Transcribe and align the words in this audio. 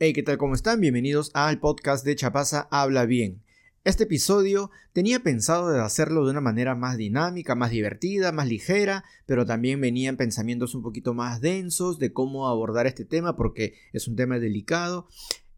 Hey, 0.00 0.12
¿qué 0.12 0.22
tal? 0.22 0.38
¿Cómo 0.38 0.54
están? 0.54 0.80
Bienvenidos 0.80 1.32
al 1.34 1.58
podcast 1.58 2.04
de 2.04 2.14
Chapaza 2.14 2.68
Habla 2.70 3.04
Bien. 3.04 3.42
Este 3.82 4.04
episodio 4.04 4.70
tenía 4.92 5.24
pensado 5.24 5.72
de 5.72 5.80
hacerlo 5.80 6.24
de 6.24 6.30
una 6.30 6.40
manera 6.40 6.76
más 6.76 6.96
dinámica, 6.96 7.56
más 7.56 7.72
divertida, 7.72 8.30
más 8.30 8.46
ligera, 8.46 9.02
pero 9.26 9.44
también 9.44 9.80
venían 9.80 10.16
pensamientos 10.16 10.76
un 10.76 10.84
poquito 10.84 11.14
más 11.14 11.40
densos 11.40 11.98
de 11.98 12.12
cómo 12.12 12.46
abordar 12.46 12.86
este 12.86 13.04
tema 13.04 13.34
porque 13.34 13.74
es 13.92 14.06
un 14.06 14.14
tema 14.14 14.38
delicado. 14.38 15.08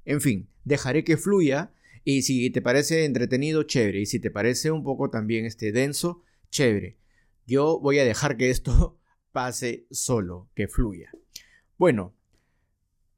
En 0.06 0.22
fin, 0.22 0.48
dejaré 0.64 1.04
que 1.04 1.18
fluya 1.18 1.74
y 2.02 2.22
si 2.22 2.48
te 2.48 2.62
parece 2.62 3.04
entretenido, 3.04 3.64
chévere, 3.64 4.00
y 4.00 4.06
si 4.06 4.20
te 4.20 4.30
parece 4.30 4.70
un 4.70 4.84
poco 4.84 5.10
también 5.10 5.44
este 5.44 5.70
denso, 5.70 6.22
chévere. 6.48 6.96
Yo 7.46 7.78
voy 7.78 7.98
a 7.98 8.06
dejar 8.06 8.38
que 8.38 8.48
esto 8.48 8.98
pase 9.32 9.86
solo, 9.90 10.48
que 10.54 10.66
fluya. 10.66 11.10
Bueno, 11.76 12.14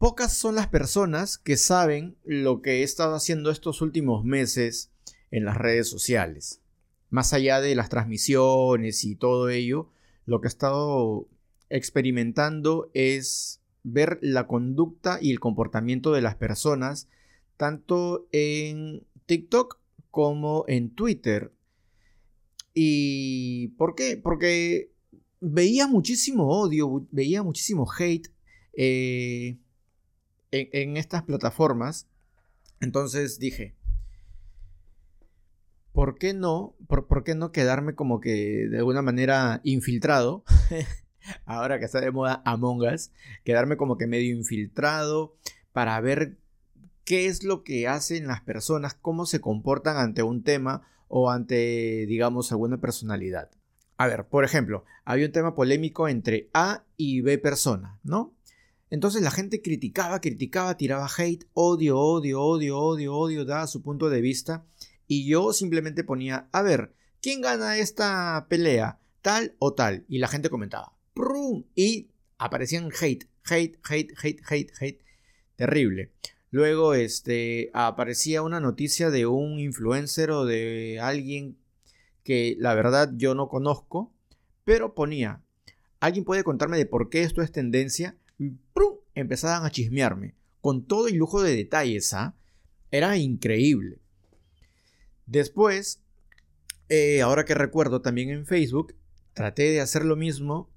Pocas 0.03 0.37
son 0.37 0.57
las 0.57 0.67
personas 0.67 1.39
que 1.39 1.57
saben 1.57 2.17
lo 2.25 2.61
que 2.61 2.81
he 2.81 2.83
estado 2.83 3.15
haciendo 3.15 3.53
estos 3.53 3.81
últimos 3.83 4.25
meses 4.25 4.91
en 5.31 5.45
las 5.45 5.57
redes 5.57 5.89
sociales. 5.89 6.61
Más 7.11 7.33
allá 7.33 7.61
de 7.61 7.77
las 7.77 7.89
transmisiones 7.89 9.05
y 9.05 9.15
todo 9.15 9.49
ello, 9.49 9.91
lo 10.27 10.41
que 10.41 10.49
he 10.49 10.51
estado 10.51 11.29
experimentando 11.71 12.91
es 12.95 13.61
ver 13.85 14.19
la 14.23 14.49
conducta 14.49 15.21
y 15.23 15.31
el 15.31 15.39
comportamiento 15.39 16.11
de 16.11 16.23
las 16.23 16.35
personas 16.35 17.07
tanto 17.57 18.27
en 18.33 19.07
TikTok 19.27 19.79
como 20.11 20.65
en 20.67 20.91
Twitter. 20.97 21.53
¿Y 22.75 23.69
por 23.79 23.95
qué? 23.95 24.17
Porque 24.17 24.91
veía 25.39 25.87
muchísimo 25.87 26.49
odio, 26.49 27.07
veía 27.13 27.45
muchísimo 27.45 27.87
hate. 27.97 28.33
Eh, 28.73 29.59
en, 30.53 30.97
estas 30.97 31.23
plataformas. 31.25 32.07
Entonces 32.81 33.39
dije, 33.39 33.75
¿por 35.93 36.19
qué 36.19 36.35
no? 36.35 36.77
Por, 36.87 37.25
qué 37.25 37.35
no 37.35 37.51
quedarme 37.53 37.95
como 37.95 38.21
que 38.21 38.69
de 38.69 38.79
alguna 38.79 39.03
manera 39.03 39.61
infiltrado? 39.65 40.45
Ahora 41.45 41.79
que 41.79 41.85
está 41.85 42.01
de 42.01 42.11
moda 42.11 42.43
Among 42.45 42.83
Us, 42.83 43.11
quedarme 43.45 43.77
como 43.77 43.97
que 43.97 44.07
medio 44.07 44.35
infiltrado 44.35 45.37
para 45.73 46.01
ver 46.01 46.39
qué 47.05 47.27
es 47.27 47.45
lo 47.45 47.63
que 47.63 47.89
hacen 47.89 48.27
las 48.27 48.41
personas, 48.41 48.95
cómo 48.95 49.27
se 49.27 49.41
comportan 49.41 49.97
ante 49.97 50.23
un 50.23 50.43
tema 50.43 50.83
o 51.09 51.31
ante, 51.31 52.07
digamos, 52.07 52.51
alguna 52.53 52.79
personalidad. 52.79 53.51
A 53.99 54.09
ver, 54.09 54.27
por 54.27 54.45
ejemplo, 54.45 54.85
había 55.05 55.27
un 55.27 55.33
tema 55.33 55.55
polémico 55.55 56.09
entre 56.09 56.51
A 56.55 56.85
y 56.97 57.21
B 57.21 57.39
persona, 57.39 58.01
¿no? 58.03 58.35
Entonces 58.93 59.23
la 59.23 59.31
gente 59.31 59.63
criticaba, 59.63 60.21
criticaba, 60.21 60.77
tiraba 60.77 61.09
hate, 61.17 61.47
odio, 61.55 61.99
odio, 61.99 62.43
odio, 62.43 62.79
odio, 62.79 63.17
odio, 63.17 63.45
daba 63.47 63.67
su 63.67 63.81
punto 63.81 64.11
de 64.11 64.21
vista. 64.21 64.67
Y 65.07 65.27
yo 65.27 65.55
simplemente 65.55 66.05
ponía, 66.05 66.47
a 66.53 66.61
ver, 66.61 66.93
¿quién 67.23 67.41
gana 67.41 67.79
esta 67.79 68.47
pelea? 68.51 68.99
Tal 69.23 69.55
o 69.59 69.73
tal. 69.73 70.05
Y 70.11 70.19
la 70.19 70.29
gente 70.29 70.51
comentaba, 70.51 70.93
¡prum! 71.15 71.65
Y 71.75 72.11
aparecían 72.37 72.91
hate, 72.93 73.27
hate, 73.49 73.79
hate, 73.83 74.13
hate, 74.23 74.43
hate, 74.47 74.73
hate. 74.79 75.01
Terrible. 75.57 76.11
Luego 76.51 76.93
este, 76.93 77.71
aparecía 77.73 78.43
una 78.43 78.61
noticia 78.61 79.09
de 79.09 79.25
un 79.25 79.59
influencer 79.59 80.31
o 80.31 80.45
de 80.45 81.01
alguien 81.01 81.57
que 82.25 82.57
la 82.59 82.75
verdad 82.75 83.11
yo 83.17 83.35
no 83.35 83.49
conozco, 83.49 84.13
pero 84.65 84.95
ponía, 84.95 85.41
¿alguien 85.99 86.27
puede 86.27 86.45
contarme 86.45 86.77
de 86.77 86.85
por 86.85 87.09
qué 87.09 87.23
esto 87.23 87.41
es 87.41 87.53
tendencia? 87.53 88.19
¡Prum! 88.73 88.97
empezaban 89.15 89.65
a 89.65 89.71
chismearme, 89.71 90.35
con 90.61 90.87
todo 90.87 91.09
el 91.09 91.17
lujo 91.17 91.43
de 91.43 91.57
detalles, 91.57 92.13
¿ah? 92.15 92.37
Era 92.91 93.17
increíble. 93.17 93.99
Después, 95.27 96.03
eh, 96.89 97.23
ahora 97.23 97.45
que 97.45 97.55
recuerdo 97.55 98.03
también 98.03 98.31
en 98.31 98.47
Facebook, 98.47 98.95
traté 99.33 99.71
de 99.71 99.81
hacer 99.81 100.05
lo 100.05 100.17
mismo 100.17 100.71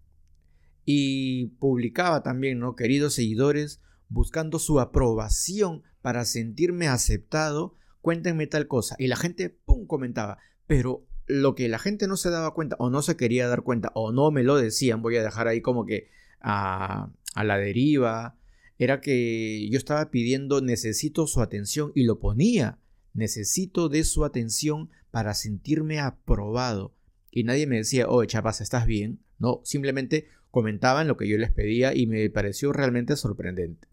y 0.86 1.48
publicaba 1.60 2.24
también, 2.24 2.60
¿no? 2.60 2.76
Queridos 2.76 3.16
seguidores, 3.16 3.82
buscando 4.08 4.60
su 4.60 4.80
aprobación 4.80 5.84
para 6.02 6.26
sentirme 6.26 6.88
aceptado, 6.88 7.76
cuéntenme 8.02 8.48
tal 8.48 8.68
cosa. 8.68 8.96
Y 9.00 9.08
la 9.08 9.16
gente, 9.16 9.50
¡pum!, 9.50 9.88
comentaba. 9.88 10.38
Pero 10.68 11.06
lo 11.28 11.56
que 11.56 11.68
la 11.68 11.80
gente 11.80 12.08
no 12.08 12.18
se 12.18 12.30
daba 12.30 12.54
cuenta 12.54 12.76
o 12.80 12.90
no 12.90 13.02
se 13.02 13.18
quería 13.18 13.48
dar 13.48 13.64
cuenta 13.64 13.92
o 13.96 14.12
no 14.12 14.32
me 14.32 14.44
lo 14.44 14.56
decían, 14.56 15.02
voy 15.02 15.18
a 15.18 15.24
dejar 15.24 15.48
ahí 15.48 15.62
como 15.62 15.86
que 15.86 16.10
a, 16.40 17.12
a 17.36 17.44
la 17.44 17.58
deriva, 17.58 18.38
era 18.78 19.00
que 19.00 19.70
yo 19.70 19.78
estaba 19.78 20.10
pidiendo 20.10 20.62
necesito 20.62 21.28
su 21.28 21.42
atención 21.42 21.92
y 21.96 22.04
lo 22.04 22.20
ponía, 22.20 22.80
necesito 23.14 23.90
de 23.90 24.04
su 24.04 24.26
atención 24.26 24.90
para 25.12 25.34
sentirme 25.34 26.00
aprobado. 26.00 26.94
Y 27.32 27.44
nadie 27.44 27.68
me 27.68 27.78
decía, 27.78 28.08
oh, 28.10 28.26
chapas, 28.26 28.62
¿estás 28.62 28.86
bien? 28.86 29.20
No, 29.40 29.62
simplemente 29.64 30.28
comentaban 30.52 31.08
lo 31.08 31.18
que 31.18 31.28
yo 31.28 31.38
les 31.38 31.52
pedía 31.52 31.94
y 31.94 32.08
me 32.08 32.30
pareció 32.30 32.74
realmente 32.74 33.16
sorprendente. 33.16 33.88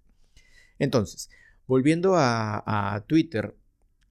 Entonces, 0.78 1.28
volviendo 1.66 2.16
a, 2.16 2.62
a 2.94 3.04
Twitter, 3.06 3.56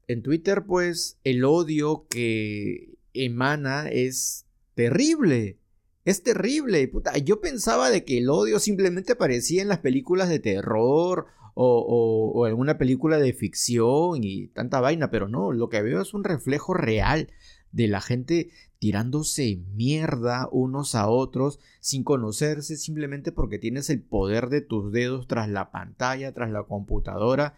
en 0.08 0.22
Twitter 0.22 0.64
pues 0.66 1.18
el 1.24 1.46
odio 1.46 2.06
que 2.10 2.98
emana 3.14 3.90
es 3.90 4.46
terrible. 4.76 5.58
Es 6.04 6.24
terrible, 6.24 6.88
puta. 6.88 7.18
Yo 7.18 7.42
pensaba 7.42 7.90
de 7.90 8.04
que 8.04 8.18
el 8.18 8.30
odio 8.30 8.60
simplemente 8.60 9.14
aparecía 9.14 9.62
en 9.62 9.68
las 9.68 9.80
películas 9.80 10.30
de 10.30 10.40
terror 10.40 11.28
o, 11.54 12.32
o, 12.34 12.46
alguna 12.46 12.78
película 12.78 13.20
de 13.20 13.34
ficción 13.34 14.24
y 14.24 14.48
tanta 14.48 14.80
vaina, 14.80 15.12
pero 15.12 15.28
no, 15.28 15.52
lo 15.52 15.70
que 15.70 15.82
veo 15.82 16.02
es 16.02 16.14
un 16.14 16.24
reflejo 16.24 16.74
real 16.74 17.30
de 17.72 17.88
la 17.88 18.02
gente 18.02 18.50
tirándose 18.80 19.60
mierda 19.76 20.50
unos 20.52 20.96
a 20.96 21.08
otros 21.08 21.60
sin 21.80 22.04
conocerse 22.04 22.78
simplemente 22.78 23.32
porque 23.32 23.60
tienes 23.60 23.90
el 23.90 24.02
poder 24.02 24.50
de 24.50 24.62
tus 24.62 24.92
dedos 24.92 25.28
tras 25.28 25.50
la 25.50 25.72
pantalla, 25.72 26.34
tras 26.34 26.52
la 26.52 26.64
computadora 26.64 27.56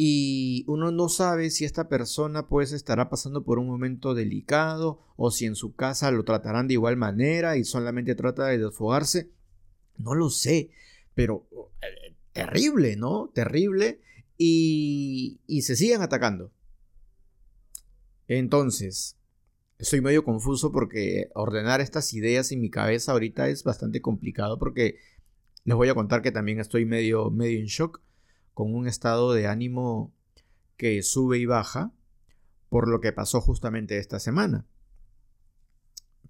y 0.00 0.64
uno 0.68 0.92
no 0.92 1.08
sabe 1.08 1.50
si 1.50 1.64
esta 1.64 1.88
persona 1.88 2.46
pues 2.46 2.70
estará 2.70 3.10
pasando 3.10 3.42
por 3.42 3.58
un 3.58 3.66
momento 3.66 4.14
delicado 4.14 5.00
o 5.16 5.32
si 5.32 5.44
en 5.44 5.56
su 5.56 5.74
casa 5.74 6.12
lo 6.12 6.22
tratarán 6.22 6.68
de 6.68 6.74
igual 6.74 6.96
manera 6.96 7.56
y 7.56 7.64
solamente 7.64 8.14
trata 8.14 8.46
de 8.46 8.58
desfogarse. 8.58 9.32
No 9.96 10.14
lo 10.14 10.30
sé, 10.30 10.70
pero 11.16 11.48
eh, 11.82 12.14
terrible, 12.32 12.94
¿no? 12.94 13.32
Terrible 13.34 14.00
y, 14.36 15.40
y 15.48 15.62
se 15.62 15.74
siguen 15.74 16.00
atacando. 16.00 16.52
Entonces, 18.28 19.16
estoy 19.78 20.00
medio 20.00 20.22
confuso 20.22 20.70
porque 20.70 21.28
ordenar 21.34 21.80
estas 21.80 22.14
ideas 22.14 22.52
en 22.52 22.60
mi 22.60 22.70
cabeza 22.70 23.10
ahorita 23.10 23.48
es 23.48 23.64
bastante 23.64 24.00
complicado 24.00 24.60
porque 24.60 24.98
les 25.64 25.74
voy 25.74 25.88
a 25.88 25.94
contar 25.94 26.22
que 26.22 26.30
también 26.30 26.60
estoy 26.60 26.84
medio, 26.84 27.32
medio 27.32 27.58
en 27.58 27.66
shock 27.66 28.00
con 28.58 28.74
un 28.74 28.88
estado 28.88 29.34
de 29.34 29.46
ánimo 29.46 30.12
que 30.76 31.00
sube 31.04 31.38
y 31.38 31.46
baja 31.46 31.92
por 32.68 32.88
lo 32.88 33.00
que 33.00 33.12
pasó 33.12 33.40
justamente 33.40 33.98
esta 33.98 34.18
semana. 34.18 34.66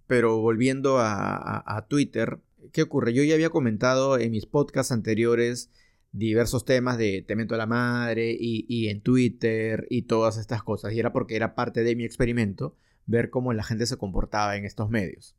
Pero 0.07 0.39
volviendo 0.39 0.99
a, 0.99 1.87
Twitter, 1.89 2.39
¿qué 2.71 2.83
ocurre? 2.83 3.15
Yo 3.15 3.23
ya 3.23 3.33
había 3.33 3.49
comentado 3.49 4.19
en 4.19 4.31
mis 4.33 4.45
podcasts 4.45 4.93
anteriores 4.93 5.71
diversos 6.13 6.67
temas 6.67 6.99
de 6.99 7.25
Temento 7.27 7.55
a 7.55 7.59
la 7.59 7.65
Madre 7.65 8.37
y, 8.39 8.67
y, 8.69 8.91
en 8.91 9.01
Twitter 9.01 9.87
y 9.89 10.03
todas 10.03 10.37
estas 10.37 10.63
cosas. 10.63 10.93
Y 10.93 11.01
era 11.01 11.15
porque 11.15 11.35
era 11.35 11.55
parte 11.55 11.83
de 11.83 11.97
mi 11.97 12.05
experimento 12.05 12.77
ver 13.07 13.31
cómo 13.31 13.55
la 13.55 13.65
gente 13.65 13.87
se 13.87 13.97
comportaba 13.97 14.55
en 14.59 14.67
estos 14.67 14.91
medios. 14.91 15.35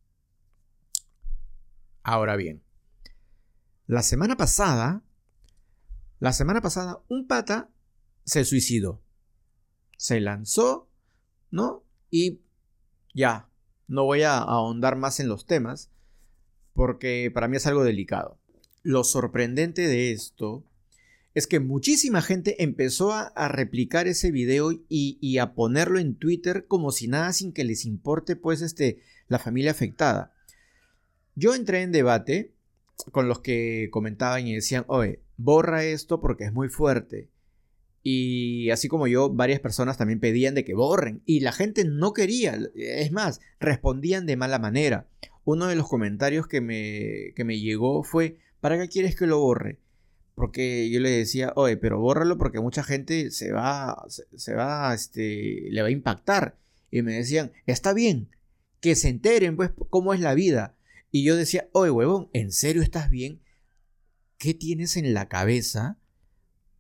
Ahora 2.01 2.35
bien, 2.35 2.63
la 3.85 4.01
semana 4.01 4.37
pasada 4.37 5.03
la 6.19 6.33
semana 6.33 6.61
pasada, 6.61 7.01
un 7.07 7.27
pata 7.27 7.69
se 8.25 8.43
suicidó. 8.43 9.01
Se 9.97 10.19
lanzó, 10.19 10.89
¿no? 11.49 11.83
Y 12.11 12.41
ya, 13.13 13.49
no 13.87 14.03
voy 14.03 14.23
a 14.23 14.37
ahondar 14.37 14.97
más 14.97 15.19
en 15.19 15.29
los 15.29 15.45
temas, 15.45 15.89
porque 16.73 17.31
para 17.33 17.47
mí 17.47 17.57
es 17.57 17.67
algo 17.67 17.83
delicado. 17.83 18.37
Lo 18.83 19.03
sorprendente 19.03 19.87
de 19.87 20.11
esto 20.11 20.65
es 21.33 21.47
que 21.47 21.59
muchísima 21.59 22.21
gente 22.21 22.63
empezó 22.63 23.13
a, 23.13 23.47
replicar 23.47 24.07
ese 24.07 24.31
video 24.31 24.71
y, 24.71 25.17
y, 25.21 25.37
a 25.37 25.53
ponerlo 25.53 25.99
en 25.99 26.15
Twitter 26.15 26.65
como 26.67 26.91
si 26.91 27.07
nada 27.07 27.31
sin 27.33 27.53
que 27.53 27.63
les 27.63 27.85
importe 27.85 28.35
pues 28.35 28.61
este, 28.61 29.01
la 29.27 29.39
familia 29.39 29.71
afectada. 29.71 30.33
Yo 31.35 31.55
entré 31.55 31.81
en 31.81 31.91
debate 31.91 32.53
con 33.11 33.27
los 33.27 33.39
que 33.39 33.89
comentaban 33.91 34.47
y 34.47 34.55
decían, 34.55 34.83
oye, 34.87 35.21
borra 35.39 35.85
esto 35.85 36.19
porque 36.19 36.43
es 36.43 36.53
muy 36.53 36.69
fuerte. 36.69 37.29
Y 38.03 38.69
así 38.69 38.87
como 38.87 39.07
yo, 39.07 39.29
varias 39.29 39.59
personas 39.59 39.97
también 39.97 40.19
pedían 40.19 40.53
de 40.53 40.63
que 40.63 40.73
borren. 40.73 41.21
Y 41.25 41.39
la 41.41 41.51
gente 41.51 41.85
no 41.85 42.13
quería. 42.13 42.57
Es 42.75 43.11
más, 43.11 43.41
respondían 43.59 44.25
de 44.25 44.37
mala 44.37 44.59
manera. 44.59 45.07
Uno 45.43 45.67
de 45.67 45.75
los 45.75 45.87
comentarios 45.87 46.47
que 46.47 46.61
me, 46.61 47.33
que 47.35 47.43
me 47.43 47.59
llegó 47.59 48.03
fue, 48.03 48.37
¿para 48.61 48.79
qué 48.79 48.87
quieres 48.87 49.15
que 49.15 49.27
lo 49.27 49.39
borre? 49.39 49.79
Porque 50.35 50.89
yo 50.89 50.99
le 50.99 51.09
decía, 51.09 51.51
oye, 51.55 51.75
pero 51.75 51.99
bórralo 51.99 52.37
porque 52.37 52.61
mucha 52.61 52.83
gente 52.83 53.31
se 53.31 53.51
va, 53.51 54.05
se, 54.07 54.53
va, 54.53 54.93
este, 54.93 55.67
le 55.69 55.81
va 55.81 55.87
a 55.87 55.91
impactar. 55.91 56.57
Y 56.91 57.01
me 57.01 57.13
decían, 57.13 57.51
está 57.65 57.93
bien, 57.93 58.29
que 58.79 58.95
se 58.95 59.09
enteren, 59.09 59.55
pues, 59.55 59.71
cómo 59.89 60.13
es 60.13 60.21
la 60.21 60.33
vida. 60.33 60.75
Y 61.11 61.23
yo 61.23 61.35
decía, 61.35 61.67
oye, 61.73 61.91
huevón, 61.91 62.29
¿en 62.33 62.51
serio 62.51 62.81
estás 62.81 63.09
bien? 63.09 63.41
¿Qué 64.39 64.53
tienes 64.53 64.95
en 64.95 65.13
la 65.13 65.27
cabeza 65.27 65.97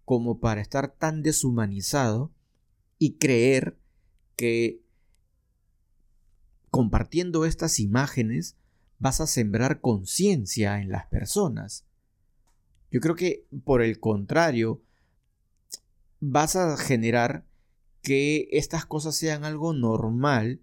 como 0.05 0.39
para 0.39 0.61
estar 0.61 0.95
tan 0.95 1.21
deshumanizado 1.21 2.31
y 2.97 3.17
creer 3.17 3.77
que 4.37 4.81
compartiendo 6.71 7.43
estas 7.43 7.81
imágenes 7.81 8.55
vas 8.97 9.19
a 9.19 9.27
sembrar 9.27 9.81
conciencia 9.81 10.79
en 10.79 10.87
las 10.89 11.07
personas? 11.07 11.85
Yo 12.91 13.01
creo 13.01 13.15
que 13.15 13.45
por 13.65 13.81
el 13.81 13.99
contrario, 13.99 14.81
vas 16.21 16.55
a 16.55 16.77
generar 16.77 17.45
que 18.01 18.47
estas 18.53 18.85
cosas 18.85 19.17
sean 19.17 19.43
algo 19.43 19.73
normal 19.73 20.61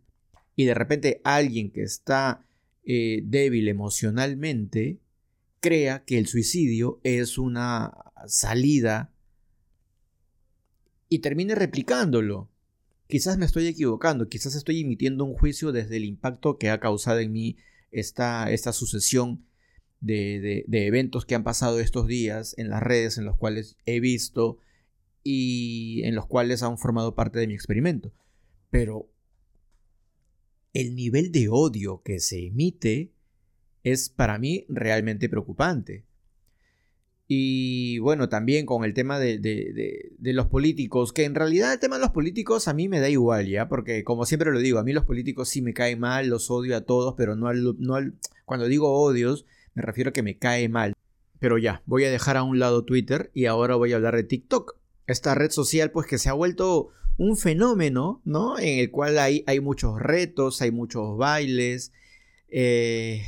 y 0.54 0.64
de 0.64 0.72
repente 0.72 1.20
alguien 1.24 1.70
que 1.70 1.82
está 1.82 2.42
eh, 2.84 3.20
débil 3.22 3.68
emocionalmente 3.68 4.98
crea 5.66 6.04
que 6.04 6.16
el 6.16 6.28
suicidio 6.28 7.00
es 7.02 7.38
una 7.38 7.92
salida 8.28 9.12
y 11.08 11.18
termine 11.18 11.56
replicándolo. 11.56 12.48
Quizás 13.08 13.36
me 13.36 13.46
estoy 13.46 13.66
equivocando, 13.66 14.28
quizás 14.28 14.54
estoy 14.54 14.82
emitiendo 14.82 15.24
un 15.24 15.34
juicio 15.34 15.72
desde 15.72 15.96
el 15.96 16.04
impacto 16.04 16.56
que 16.56 16.70
ha 16.70 16.78
causado 16.78 17.18
en 17.18 17.32
mí 17.32 17.56
esta, 17.90 18.52
esta 18.52 18.72
sucesión 18.72 19.44
de, 20.00 20.64
eventos 20.70 21.26
que 21.26 21.34
han 21.34 21.42
pasado 21.42 21.80
estos 21.80 22.06
días 22.06 22.54
en 22.58 22.70
las 22.70 22.84
redes 22.84 23.18
en 23.18 23.24
los 23.24 23.36
cuales 23.36 23.76
he 23.86 23.98
visto 23.98 24.58
y 25.24 26.00
en 26.04 26.14
los 26.14 26.26
cuales 26.26 26.62
han 26.62 26.78
formado 26.78 27.16
parte 27.16 27.40
de 27.40 27.48
mi 27.48 27.54
experimento. 27.54 28.12
Pero 28.70 29.10
el 30.74 30.94
nivel 30.94 31.32
de 31.32 31.48
odio 31.48 32.02
que 32.04 32.20
se 32.20 32.46
emite 32.46 33.15
es 33.86 34.08
para 34.08 34.36
mí 34.36 34.66
realmente 34.68 35.28
preocupante. 35.28 36.04
Y 37.28 38.00
bueno, 38.00 38.28
también 38.28 38.66
con 38.66 38.84
el 38.84 38.94
tema 38.94 39.20
de, 39.20 39.38
de, 39.38 40.32
los 40.32 40.46
políticos, 40.46 41.12
que 41.12 41.22
en 41.22 41.36
realidad 41.36 41.72
el 41.72 41.78
tema 41.78 41.96
de 41.96 42.02
los 42.02 42.10
políticos 42.10 42.66
a 42.66 42.74
mí 42.74 42.88
me 42.88 42.98
da 42.98 43.08
igual, 43.08 43.46
¿ya? 43.46 43.68
Porque 43.68 44.02
como 44.02 44.26
siempre 44.26 44.50
lo 44.50 44.58
digo, 44.58 44.80
a 44.80 44.82
mí 44.82 44.92
los 44.92 45.04
políticos 45.04 45.48
sí 45.48 45.62
me 45.62 45.72
caen 45.72 46.00
mal, 46.00 46.28
los 46.28 46.50
odio 46.50 46.76
a 46.76 46.80
todos, 46.80 47.14
pero 47.16 47.36
no 47.36 47.52
no 47.52 47.94
al, 47.94 48.14
cuando 48.44 48.66
digo 48.66 48.92
odios, 48.92 49.46
me 49.74 49.82
refiero 49.82 50.10
a 50.10 50.12
que 50.12 50.24
me 50.24 50.36
cae 50.36 50.68
mal. 50.68 50.94
Pero 51.38 51.56
ya, 51.56 51.82
voy 51.86 52.04
a 52.04 52.10
dejar 52.10 52.36
a 52.36 52.42
un 52.42 52.58
lado 52.58 52.84
Twitter 52.84 53.30
y 53.34 53.46
ahora 53.46 53.76
voy 53.76 53.92
a 53.92 53.96
hablar 53.96 54.16
de 54.16 54.24
TikTok. 54.24 54.76
Esta 55.06 55.36
red 55.36 55.50
social 55.52 55.92
pues 55.92 56.08
que 56.08 56.18
se 56.18 56.28
ha 56.28 56.32
vuelto 56.32 56.90
un 57.18 57.36
fenómeno, 57.36 58.20
¿no? 58.24 58.58
En 58.58 58.80
el 58.80 58.90
cual 58.90 59.18
hay, 59.20 59.44
hay 59.46 59.60
muchos 59.60 60.00
retos, 60.00 60.60
hay 60.60 60.72
muchos 60.72 61.16
bailes, 61.16 61.92
eh, 62.48 63.22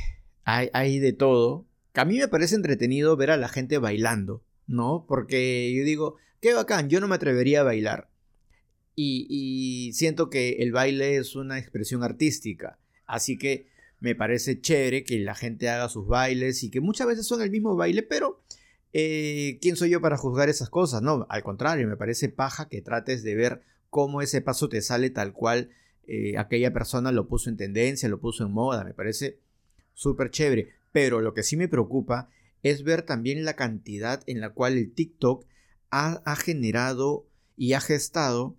hay, 0.49 0.99
de 0.99 1.13
todo. 1.13 1.65
A 1.93 2.05
mí 2.05 2.17
me 2.17 2.27
parece 2.27 2.55
entretenido 2.55 3.15
ver 3.17 3.31
a 3.31 3.37
la 3.37 3.49
gente 3.49 3.77
bailando, 3.77 4.43
¿no? 4.67 5.05
Porque 5.07 5.73
yo 5.75 5.83
digo, 5.83 6.15
qué 6.41 6.53
bacán, 6.53 6.89
yo 6.89 6.99
no 6.99 7.07
me 7.07 7.15
atrevería 7.15 7.61
a 7.61 7.63
bailar. 7.63 8.09
Y, 8.95 9.27
y 9.29 9.93
siento 9.93 10.29
que 10.29 10.57
el 10.59 10.71
baile 10.71 11.17
es 11.17 11.35
una 11.35 11.57
expresión 11.57 12.03
artística. 12.03 12.79
Así 13.05 13.37
que 13.37 13.67
me 13.99 14.15
parece 14.15 14.61
chévere 14.61 15.03
que 15.03 15.19
la 15.19 15.35
gente 15.35 15.69
haga 15.69 15.89
sus 15.89 16.07
bailes 16.07 16.63
y 16.63 16.69
que 16.69 16.81
muchas 16.81 17.07
veces 17.07 17.27
son 17.27 17.41
el 17.41 17.51
mismo 17.51 17.75
baile, 17.75 18.03
pero 18.03 18.41
eh, 18.93 19.59
¿quién 19.61 19.75
soy 19.75 19.89
yo 19.91 20.01
para 20.01 20.17
juzgar 20.17 20.49
esas 20.49 20.69
cosas? 20.69 21.01
No, 21.01 21.25
al 21.29 21.43
contrario, 21.43 21.87
me 21.87 21.97
parece 21.97 22.29
paja 22.29 22.69
que 22.69 22.81
trates 22.81 23.23
de 23.23 23.35
ver 23.35 23.61
cómo 23.89 24.21
ese 24.21 24.41
paso 24.41 24.69
te 24.69 24.81
sale 24.81 25.09
tal 25.09 25.33
cual 25.33 25.69
eh, 26.07 26.37
aquella 26.37 26.73
persona 26.73 27.11
lo 27.11 27.27
puso 27.27 27.49
en 27.49 27.57
tendencia, 27.57 28.09
lo 28.09 28.19
puso 28.19 28.45
en 28.45 28.51
moda, 28.51 28.83
me 28.83 28.93
parece 28.93 29.39
súper 29.99 30.31
chévere. 30.31 30.69
Pero 30.91 31.21
lo 31.21 31.33
que 31.33 31.43
sí 31.43 31.57
me 31.57 31.67
preocupa 31.67 32.29
es 32.63 32.83
ver 32.83 33.03
también 33.03 33.43
la 33.43 33.55
cantidad 33.55 34.23
en 34.27 34.41
la 34.41 34.51
cual 34.53 34.77
el 34.77 34.93
TikTok 34.93 35.45
ha, 35.91 36.21
ha 36.25 36.35
generado 36.35 37.27
y 37.57 37.73
ha 37.73 37.81
gestado 37.81 38.55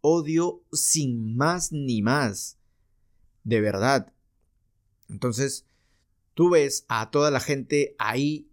odio 0.00 0.62
sin 0.72 1.36
más 1.36 1.72
ni 1.72 2.02
más. 2.02 2.58
De 3.44 3.60
verdad, 3.60 4.12
entonces, 5.08 5.66
tú 6.34 6.50
ves 6.50 6.84
a 6.88 7.10
toda 7.10 7.30
la 7.30 7.40
gente 7.40 7.94
ahí 7.98 8.48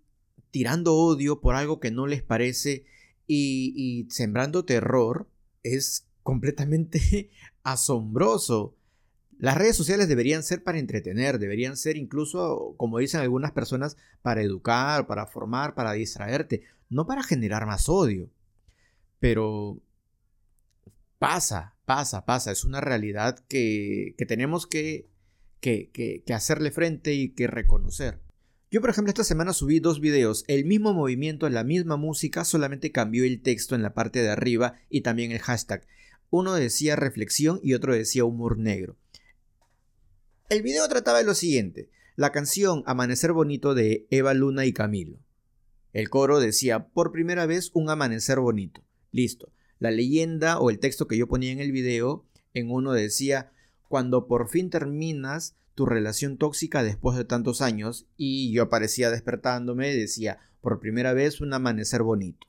tirando 0.52 0.96
odio 0.96 1.42
por 1.42 1.56
algo 1.56 1.80
que 1.80 1.90
no 1.90 2.06
les 2.06 2.22
parece 2.22 2.86
y, 3.28 4.08
sembrando 4.10 4.66
terror. 4.66 5.28
Es 5.64 6.08
completamente 6.24 7.32
asombroso. 7.64 8.76
Las 9.40 9.58
redes 9.58 9.76
sociales 9.76 10.08
deberían 10.08 10.44
ser 10.44 10.64
para 10.64 10.78
entretener, 10.78 11.40
deberían 11.40 11.78
ser 11.78 11.98
incluso, 11.98 12.76
como 12.78 13.00
dicen 13.00 13.22
algunas 13.22 13.52
personas, 13.52 13.98
para 14.22 14.44
educar, 14.44 15.08
para 15.08 15.26
formar, 15.26 15.74
para 15.74 15.94
distraerte, 15.94 16.62
no 16.90 17.08
para 17.08 17.24
generar 17.24 17.66
más 17.66 17.90
odio. 17.90 18.30
Pero 19.20 19.82
pasa, 21.18 21.76
pasa, 21.86 22.26
pasa, 22.26 22.52
es 22.52 22.64
una 22.64 22.82
realidad 22.82 23.40
que, 23.48 24.14
que 24.18 24.26
tenemos 24.28 24.68
que 24.68 25.10
que, 25.60 26.24
hacerle 26.34 26.72
frente 26.72 27.14
y 27.14 27.30
que 27.30 27.48
reconocer. 27.48 28.20
Yo, 28.72 28.82
por 28.82 28.90
ejemplo, 28.92 29.10
esta 29.10 29.24
semana 29.24 29.54
subí 29.54 29.80
dos 29.80 30.00
videos, 30.00 30.46
el 30.48 30.66
mismo 30.66 30.94
movimiento, 30.94 31.50
la 31.50 31.64
misma 31.64 31.98
música, 31.98 32.46
solamente 32.46 32.92
cambió 32.92 33.24
el 33.24 33.42
texto 33.42 33.76
en 33.76 33.82
la 33.82 33.94
parte 33.94 34.22
de 34.22 34.30
arriba 34.30 34.76
y 34.90 35.02
también 35.02 35.32
el 35.32 35.40
hashtag. 35.40 35.86
Uno 36.30 36.54
decía 36.54 36.96
reflexión 36.96 37.60
y 37.64 37.74
otro 37.74 37.96
decía 37.96 38.26
humor 38.26 38.60
negro. 38.60 38.96
El 40.50 40.64
video 40.64 40.88
trataba 40.88 41.20
de 41.20 41.26
lo 41.26 41.36
siguiente, 41.36 41.92
la 42.16 42.32
canción 42.32 42.82
Amanecer 42.88 43.34
Bonito 43.34 43.76
de 43.76 44.08
Eva 44.10 44.34
Luna 44.34 44.66
y 44.66 44.74
Camilo. 44.74 45.20
El 45.94 46.10
coro 46.10 46.40
decía, 46.40 46.88
por 46.88 47.12
primera 47.12 47.46
vez 47.46 47.70
un 47.76 47.88
amanecer 47.88 48.40
bonito. 48.40 48.84
Listo. 49.12 49.52
La 49.78 49.92
leyenda 49.92 50.58
o 50.58 50.72
el 50.72 50.80
texto 50.80 51.08
que 51.08 51.20
yo 51.20 51.28
ponía 51.28 51.52
en 51.52 51.60
el 51.60 51.72
video, 51.72 52.26
en 52.56 52.72
uno 52.72 52.94
decía, 52.94 53.52
cuando 53.90 54.26
por 54.26 54.50
fin 54.50 54.72
terminas 54.72 55.56
tu 55.76 55.86
relación 55.86 56.40
tóxica 56.40 56.82
después 56.82 57.16
de 57.16 57.26
tantos 57.26 57.62
años 57.62 58.08
y 58.18 58.52
yo 58.52 58.64
aparecía 58.64 59.12
despertándome 59.12 59.96
decía 59.96 60.40
por 60.62 60.80
primera 60.80 61.14
vez 61.14 61.42
un 61.42 61.54
amanecer 61.54 62.02
bonito. 62.02 62.48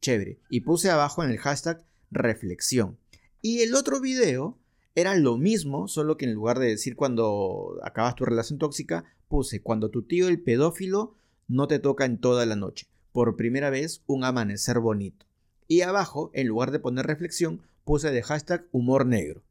Chévere. 0.00 0.40
Y 0.50 0.62
puse 0.62 0.90
abajo 0.90 1.22
en 1.22 1.30
el 1.30 1.38
hashtag 1.38 1.84
reflexión. 2.10 2.98
Y 3.40 3.60
el 3.60 3.76
otro 3.76 4.00
video 4.00 4.58
era 4.96 5.14
lo 5.14 5.36
mismo, 5.36 5.88
solo 5.88 6.16
que 6.16 6.24
en 6.24 6.32
lugar 6.32 6.58
de 6.58 6.68
decir 6.68 6.96
cuando 6.96 7.78
acabas 7.84 8.14
tu 8.14 8.24
relación 8.24 8.58
tóxica, 8.58 9.04
puse 9.28 9.60
cuando 9.60 9.90
tu 9.90 10.02
tío 10.02 10.26
el 10.26 10.40
pedófilo 10.40 11.14
no 11.48 11.68
te 11.68 11.78
toca 11.78 12.06
en 12.06 12.18
toda 12.18 12.46
la 12.46 12.56
noche. 12.56 12.88
Por 13.12 13.36
primera 13.36 13.68
vez 13.68 14.02
un 14.06 14.24
amanecer 14.24 14.80
bonito. 14.80 15.26
Y 15.68 15.82
abajo, 15.82 16.30
en 16.32 16.46
lugar 16.48 16.70
de 16.70 16.78
poner 16.78 17.06
reflexión, 17.06 17.60
puse 17.84 18.10
de 18.10 18.22
hashtag 18.22 18.66
humor 18.72 19.04
negro. 19.04 19.42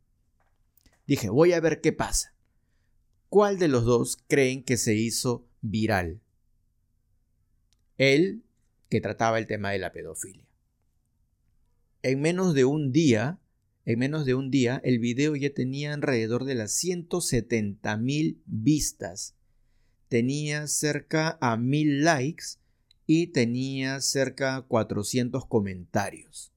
Dije, 1.06 1.30
voy 1.30 1.54
a 1.54 1.60
ver 1.60 1.80
qué 1.80 1.94
pasa. 1.94 2.34
¿Cuál 3.30 3.60
de 3.60 3.68
los 3.68 3.86
dos 3.86 4.18
creen 4.28 4.64
que 4.64 4.78
se 4.78 4.96
hizo 4.96 5.46
viral? 5.62 6.22
Él, 8.00 8.44
que 8.90 9.00
trataba 9.00 9.38
el 9.38 9.46
tema 9.46 9.70
de 9.70 9.78
la 9.78 9.92
pedofilia. 9.92 10.48
En 12.02 12.22
menos 12.22 12.56
de 12.56 12.66
un 12.66 12.92
día, 12.92 13.40
en 13.86 14.00
menos 14.00 14.26
de 14.26 14.34
un 14.34 14.50
día, 14.50 14.82
el 14.84 14.98
video 15.00 15.36
ya 15.36 15.54
tenía 15.54 15.94
alrededor 15.94 16.46
de 16.46 16.56
las 16.56 16.72
170 16.72 17.98
mil 17.98 18.42
vistas. 18.48 19.36
Tenía 20.08 20.68
cerca 20.68 21.38
a 21.40 21.56
mil 21.56 22.04
likes 22.04 22.58
y 23.06 23.28
tenía 23.28 24.02
cerca 24.02 24.64
400 24.64 25.46
comentarios. 25.46 26.52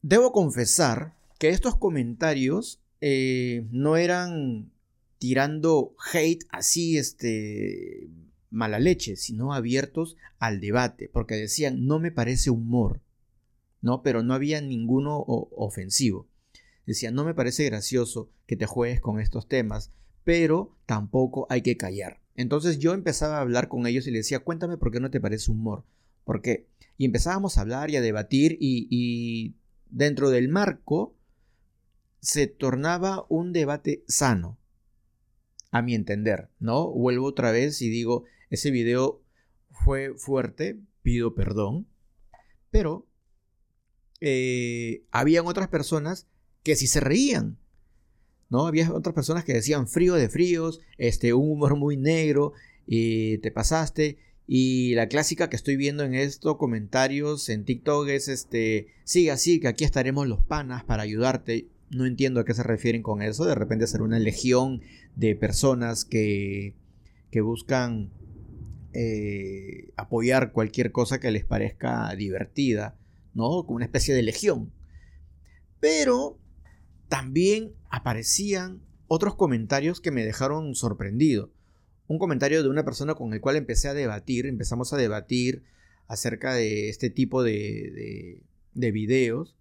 Debo 0.00 0.32
confesar 0.32 1.14
que 1.38 1.50
estos 1.50 1.76
comentarios 1.76 2.80
eh, 3.02 3.66
no 3.70 3.98
eran 3.98 4.70
tirando 5.18 5.94
hate 6.12 6.46
así, 6.48 6.96
este, 6.96 8.08
mala 8.48 8.78
leche, 8.78 9.16
sino 9.16 9.52
abiertos 9.52 10.16
al 10.38 10.60
debate, 10.60 11.10
porque 11.12 11.34
decían, 11.34 11.84
no 11.84 11.98
me 11.98 12.10
parece 12.10 12.48
humor, 12.48 13.02
¿no? 13.80 14.02
Pero 14.02 14.22
no 14.22 14.34
había 14.34 14.60
ninguno 14.60 15.24
ofensivo. 15.26 16.28
Decían, 16.86 17.14
no 17.14 17.24
me 17.24 17.34
parece 17.34 17.64
gracioso 17.64 18.30
que 18.46 18.56
te 18.56 18.66
juegues 18.66 19.00
con 19.00 19.20
estos 19.20 19.48
temas, 19.48 19.92
pero 20.24 20.76
tampoco 20.86 21.46
hay 21.50 21.62
que 21.62 21.76
callar. 21.76 22.20
Entonces 22.34 22.78
yo 22.78 22.94
empezaba 22.94 23.38
a 23.38 23.42
hablar 23.42 23.68
con 23.68 23.86
ellos 23.86 24.06
y 24.06 24.10
les 24.10 24.24
decía, 24.24 24.40
cuéntame 24.40 24.76
por 24.76 24.90
qué 24.90 25.00
no 25.00 25.10
te 25.10 25.20
parece 25.20 25.50
humor. 25.50 25.84
¿Por 26.24 26.42
qué? 26.42 26.66
Y 26.96 27.04
empezábamos 27.04 27.58
a 27.58 27.62
hablar 27.62 27.90
y 27.90 27.96
a 27.96 28.00
debatir 28.00 28.56
y, 28.60 28.86
y 28.90 29.56
dentro 29.88 30.30
del 30.30 30.48
marco 30.48 31.16
se 32.20 32.46
tornaba 32.46 33.26
un 33.28 33.52
debate 33.52 34.04
sano, 34.06 34.58
a 35.70 35.82
mi 35.82 35.94
entender, 35.94 36.50
¿no? 36.58 36.90
Vuelvo 36.90 37.26
otra 37.26 37.50
vez 37.50 37.80
y 37.82 37.88
digo, 37.88 38.24
ese 38.50 38.70
video 38.70 39.22
fue 39.70 40.14
fuerte, 40.16 40.80
pido 41.02 41.34
perdón, 41.34 41.86
pero 42.70 43.06
eh, 44.20 45.04
habían 45.10 45.46
otras 45.46 45.68
personas 45.68 46.26
que 46.62 46.76
sí 46.76 46.86
se 46.86 47.00
reían. 47.00 47.58
¿no? 48.50 48.66
Había 48.66 48.92
otras 48.92 49.14
personas 49.14 49.44
que 49.44 49.54
decían 49.54 49.88
frío 49.88 50.14
de 50.14 50.28
fríos, 50.28 50.80
este, 50.98 51.32
un 51.32 51.50
humor 51.50 51.76
muy 51.76 51.96
negro, 51.96 52.52
y 52.86 53.38
te 53.38 53.50
pasaste. 53.50 54.18
Y 54.46 54.94
la 54.96 55.08
clásica 55.08 55.48
que 55.48 55.56
estoy 55.56 55.76
viendo 55.76 56.02
en 56.02 56.14
estos 56.14 56.56
comentarios 56.56 57.48
en 57.48 57.64
TikTok 57.64 58.08
es 58.08 58.26
este, 58.26 58.88
sigue 59.04 59.30
así, 59.30 59.60
que 59.60 59.68
aquí 59.68 59.84
estaremos 59.84 60.26
los 60.26 60.42
panas 60.42 60.82
para 60.82 61.04
ayudarte. 61.04 61.68
No 61.90 62.04
entiendo 62.04 62.40
a 62.40 62.44
qué 62.44 62.54
se 62.54 62.64
refieren 62.64 63.02
con 63.02 63.22
eso. 63.22 63.44
De 63.44 63.54
repente 63.54 63.86
ser 63.86 64.02
una 64.02 64.18
legión 64.18 64.80
de 65.14 65.36
personas 65.36 66.04
que, 66.04 66.74
que 67.30 67.40
buscan 67.40 68.10
eh, 68.92 69.92
apoyar 69.96 70.50
cualquier 70.50 70.90
cosa 70.90 71.20
que 71.20 71.30
les 71.30 71.44
parezca 71.44 72.12
divertida, 72.16 72.96
Como 73.34 73.76
una 73.76 73.84
especie 73.84 74.14
de 74.14 74.22
legión. 74.22 74.72
Pero 75.80 76.38
también 77.08 77.72
aparecían 77.90 78.82
otros 79.08 79.34
comentarios 79.34 80.00
que 80.00 80.10
me 80.10 80.24
dejaron 80.24 80.74
sorprendido. 80.74 81.52
Un 82.06 82.18
comentario 82.18 82.62
de 82.62 82.68
una 82.68 82.84
persona 82.84 83.14
con 83.14 83.32
el 83.32 83.40
cual 83.40 83.56
empecé 83.56 83.88
a 83.88 83.94
debatir, 83.94 84.46
empezamos 84.46 84.92
a 84.92 84.96
debatir 84.96 85.64
acerca 86.06 86.54
de 86.54 86.88
este 86.88 87.10
tipo 87.10 87.42
de, 87.42 88.42
de, 88.74 88.90
videos. 88.92 89.56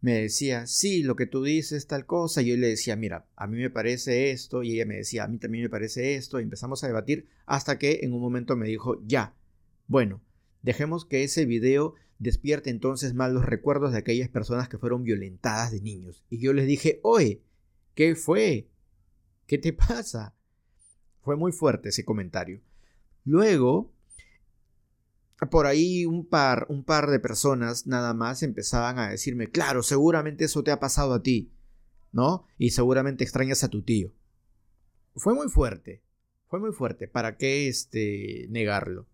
Me 0.00 0.14
decía, 0.14 0.66
sí, 0.66 1.02
lo 1.02 1.16
que 1.16 1.26
tú 1.26 1.42
dices, 1.42 1.86
tal 1.86 2.06
cosa. 2.06 2.42
Y 2.42 2.46
yo 2.46 2.56
le 2.56 2.68
decía, 2.68 2.96
mira, 2.96 3.26
a 3.36 3.46
mí 3.46 3.58
me 3.58 3.70
parece 3.70 4.30
esto. 4.30 4.62
Y 4.62 4.74
ella 4.74 4.86
me 4.86 4.96
decía, 4.96 5.24
a 5.24 5.28
mí 5.28 5.38
también 5.38 5.64
me 5.64 5.70
parece 5.70 6.14
esto. 6.14 6.40
Y 6.40 6.44
empezamos 6.44 6.82
a 6.84 6.86
debatir 6.86 7.28
hasta 7.46 7.78
que 7.78 8.00
en 8.02 8.12
un 8.12 8.20
momento 8.20 8.56
me 8.56 8.68
dijo, 8.68 9.02
ya, 9.06 9.34
bueno, 9.86 10.22
dejemos 10.62 11.04
que 11.04 11.24
ese 11.24 11.46
video 11.46 11.94
despierte 12.18 12.70
entonces 12.70 13.14
mal 13.14 13.34
los 13.34 13.44
recuerdos 13.44 13.92
de 13.92 13.98
aquellas 13.98 14.28
personas 14.28 14.68
que 14.68 14.78
fueron 14.78 15.02
violentadas 15.02 15.72
de 15.72 15.80
niños. 15.80 16.24
Y 16.30 16.38
yo 16.38 16.52
les 16.52 16.66
dije, 16.66 17.00
oye, 17.02 17.42
¿qué 17.94 18.14
fue? 18.14 18.68
¿Qué 19.46 19.58
te 19.58 19.72
pasa? 19.72 20.34
Fue 21.22 21.36
muy 21.36 21.52
fuerte 21.52 21.90
ese 21.90 22.04
comentario. 22.04 22.60
Luego, 23.24 23.92
por 25.50 25.66
ahí 25.66 26.06
un 26.06 26.26
par, 26.26 26.66
un 26.68 26.84
par 26.84 27.10
de 27.10 27.20
personas 27.20 27.86
nada 27.86 28.14
más 28.14 28.42
empezaban 28.42 28.98
a 28.98 29.10
decirme, 29.10 29.50
claro, 29.50 29.82
seguramente 29.82 30.44
eso 30.44 30.62
te 30.62 30.70
ha 30.70 30.80
pasado 30.80 31.14
a 31.14 31.22
ti, 31.22 31.52
¿no? 32.12 32.46
Y 32.56 32.70
seguramente 32.70 33.24
extrañas 33.24 33.62
a 33.62 33.68
tu 33.68 33.82
tío. 33.82 34.12
Fue 35.14 35.34
muy 35.34 35.48
fuerte, 35.48 36.02
fue 36.48 36.60
muy 36.60 36.72
fuerte, 36.72 37.08
¿para 37.08 37.36
qué 37.36 37.68
este, 37.68 38.46
negarlo? 38.48 39.06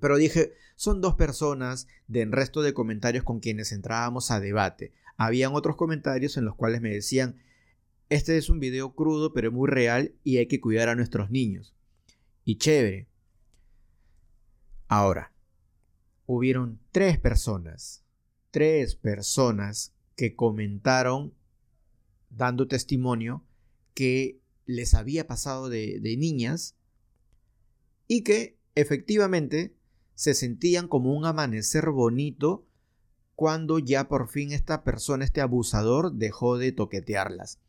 Pero 0.00 0.16
dije, 0.16 0.52
son 0.76 1.00
dos 1.00 1.14
personas 1.14 1.86
del 2.06 2.32
resto 2.32 2.62
de 2.62 2.74
comentarios 2.74 3.24
con 3.24 3.40
quienes 3.40 3.72
entrábamos 3.72 4.30
a 4.30 4.40
debate. 4.40 4.92
Habían 5.16 5.54
otros 5.54 5.76
comentarios 5.76 6.36
en 6.36 6.44
los 6.44 6.54
cuales 6.54 6.80
me 6.80 6.90
decían, 6.90 7.36
este 8.08 8.36
es 8.36 8.50
un 8.50 8.60
video 8.60 8.94
crudo 8.94 9.32
pero 9.32 9.50
muy 9.50 9.68
real 9.68 10.14
y 10.22 10.36
hay 10.36 10.46
que 10.46 10.60
cuidar 10.60 10.88
a 10.88 10.94
nuestros 10.94 11.30
niños. 11.30 11.74
Y 12.44 12.58
chévere. 12.58 13.08
Ahora, 14.86 15.32
hubieron 16.26 16.78
tres 16.92 17.18
personas, 17.18 18.04
tres 18.50 18.94
personas 18.94 19.94
que 20.14 20.36
comentaron 20.36 21.34
dando 22.30 22.68
testimonio 22.68 23.44
que 23.94 24.38
les 24.66 24.94
había 24.94 25.26
pasado 25.26 25.68
de, 25.68 25.98
de 26.00 26.16
niñas 26.16 26.76
y 28.06 28.22
que 28.22 28.58
efectivamente 28.74 29.74
se 30.16 30.34
sentían 30.34 30.88
como 30.88 31.14
un 31.14 31.24
amanecer 31.24 31.90
bonito 31.90 32.64
cuando 33.36 33.78
ya 33.78 34.08
por 34.08 34.28
fin 34.28 34.50
esta 34.50 34.82
persona, 34.82 35.24
este 35.24 35.42
abusador, 35.42 36.14
dejó 36.14 36.58
de 36.58 36.72
toquetearlas. 36.72 37.60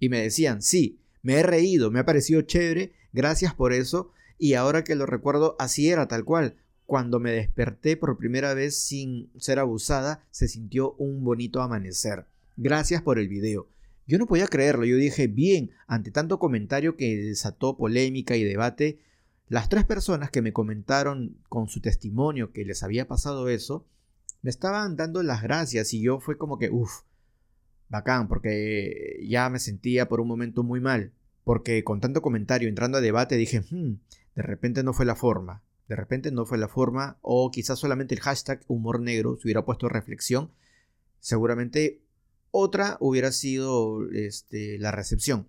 Y 0.00 0.08
me 0.08 0.20
decían, 0.20 0.60
sí, 0.60 0.98
me 1.22 1.34
he 1.34 1.42
reído, 1.42 1.90
me 1.90 2.00
ha 2.00 2.04
parecido 2.04 2.42
chévere, 2.42 2.92
gracias 3.12 3.54
por 3.54 3.72
eso, 3.72 4.10
y 4.38 4.54
ahora 4.54 4.82
que 4.82 4.96
lo 4.96 5.06
recuerdo, 5.06 5.54
así 5.58 5.88
era 5.88 6.08
tal 6.08 6.24
cual. 6.24 6.56
Cuando 6.84 7.20
me 7.20 7.30
desperté 7.30 7.96
por 7.96 8.18
primera 8.18 8.52
vez 8.52 8.76
sin 8.76 9.30
ser 9.38 9.60
abusada, 9.60 10.26
se 10.30 10.48
sintió 10.48 10.92
un 10.98 11.24
bonito 11.24 11.62
amanecer. 11.62 12.26
Gracias 12.56 13.00
por 13.00 13.18
el 13.18 13.28
video. 13.28 13.68
Yo 14.06 14.18
no 14.18 14.26
podía 14.26 14.48
creerlo, 14.48 14.84
yo 14.84 14.96
dije, 14.96 15.28
bien, 15.28 15.70
ante 15.86 16.10
tanto 16.10 16.38
comentario 16.40 16.96
que 16.96 17.16
desató 17.16 17.76
polémica 17.76 18.36
y 18.36 18.42
debate, 18.42 18.98
las 19.48 19.68
tres 19.68 19.84
personas 19.84 20.30
que 20.30 20.42
me 20.42 20.52
comentaron 20.52 21.36
con 21.48 21.68
su 21.68 21.80
testimonio 21.80 22.52
que 22.52 22.64
les 22.64 22.82
había 22.82 23.06
pasado 23.06 23.48
eso, 23.48 23.86
me 24.42 24.50
estaban 24.50 24.96
dando 24.96 25.22
las 25.22 25.42
gracias 25.42 25.92
y 25.94 26.02
yo 26.02 26.20
fue 26.20 26.38
como 26.38 26.58
que, 26.58 26.70
uff, 26.70 27.02
bacán, 27.88 28.28
porque 28.28 29.24
ya 29.26 29.48
me 29.50 29.58
sentía 29.58 30.08
por 30.08 30.20
un 30.20 30.28
momento 30.28 30.62
muy 30.62 30.80
mal, 30.80 31.12
porque 31.44 31.84
con 31.84 32.00
tanto 32.00 32.22
comentario 32.22 32.68
entrando 32.68 32.98
a 32.98 33.02
debate 33.02 33.36
dije, 33.36 33.60
hmm, 33.70 33.94
de 34.34 34.42
repente 34.42 34.82
no 34.82 34.92
fue 34.92 35.06
la 35.06 35.14
forma, 35.14 35.62
de 35.88 35.96
repente 35.96 36.30
no 36.30 36.46
fue 36.46 36.58
la 36.58 36.68
forma, 36.68 37.18
o 37.22 37.50
quizás 37.50 37.78
solamente 37.78 38.14
el 38.14 38.20
hashtag 38.20 38.60
humor 38.66 39.00
negro 39.00 39.36
se 39.36 39.46
hubiera 39.46 39.64
puesto 39.64 39.88
reflexión, 39.88 40.50
seguramente 41.20 42.00
otra 42.50 42.96
hubiera 43.00 43.32
sido 43.32 44.08
este, 44.10 44.78
la 44.78 44.90
recepción. 44.90 45.48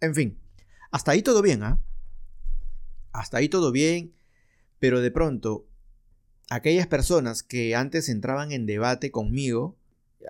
En 0.00 0.14
fin, 0.14 0.38
hasta 0.90 1.12
ahí 1.12 1.22
todo 1.22 1.42
bien, 1.42 1.62
¿ah? 1.62 1.80
Hasta 3.14 3.38
ahí 3.38 3.48
todo 3.48 3.72
bien, 3.72 4.12
pero 4.80 5.00
de 5.00 5.10
pronto, 5.10 5.66
aquellas 6.50 6.88
personas 6.88 7.42
que 7.42 7.74
antes 7.74 8.08
entraban 8.08 8.52
en 8.52 8.66
debate 8.66 9.10
conmigo, 9.10 9.78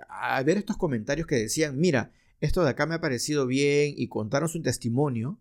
a 0.07 0.41
ver 0.43 0.57
estos 0.57 0.77
comentarios 0.77 1.27
que 1.27 1.35
decían, 1.35 1.77
mira, 1.77 2.13
esto 2.41 2.63
de 2.63 2.69
acá 2.69 2.85
me 2.85 2.95
ha 2.95 3.01
parecido 3.01 3.47
bien 3.47 3.95
y 3.97 4.07
contaron 4.07 4.47
su 4.47 4.61
testimonio, 4.61 5.39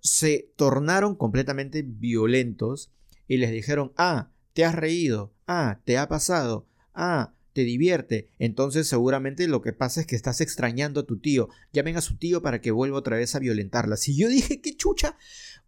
se 0.00 0.50
tornaron 0.56 1.14
completamente 1.14 1.82
violentos 1.86 2.90
y 3.28 3.36
les 3.36 3.52
dijeron, 3.52 3.92
ah, 3.96 4.30
te 4.52 4.64
has 4.64 4.74
reído, 4.74 5.32
ah, 5.46 5.80
te 5.84 5.96
ha 5.96 6.08
pasado, 6.08 6.66
ah, 6.92 7.34
te 7.54 7.62
divierte, 7.62 8.28
entonces 8.40 8.88
seguramente 8.88 9.46
lo 9.46 9.62
que 9.62 9.72
pasa 9.72 10.00
es 10.00 10.08
que 10.08 10.16
estás 10.16 10.40
extrañando 10.40 11.00
a 11.00 11.06
tu 11.06 11.18
tío, 11.18 11.48
llamen 11.72 11.96
a 11.96 12.00
su 12.00 12.16
tío 12.16 12.42
para 12.42 12.60
que 12.60 12.72
vuelva 12.72 12.98
otra 12.98 13.16
vez 13.16 13.36
a 13.36 13.38
violentarla. 13.38 13.96
Si 13.96 14.16
yo 14.16 14.28
dije, 14.28 14.60
qué 14.60 14.76
chucha, 14.76 15.16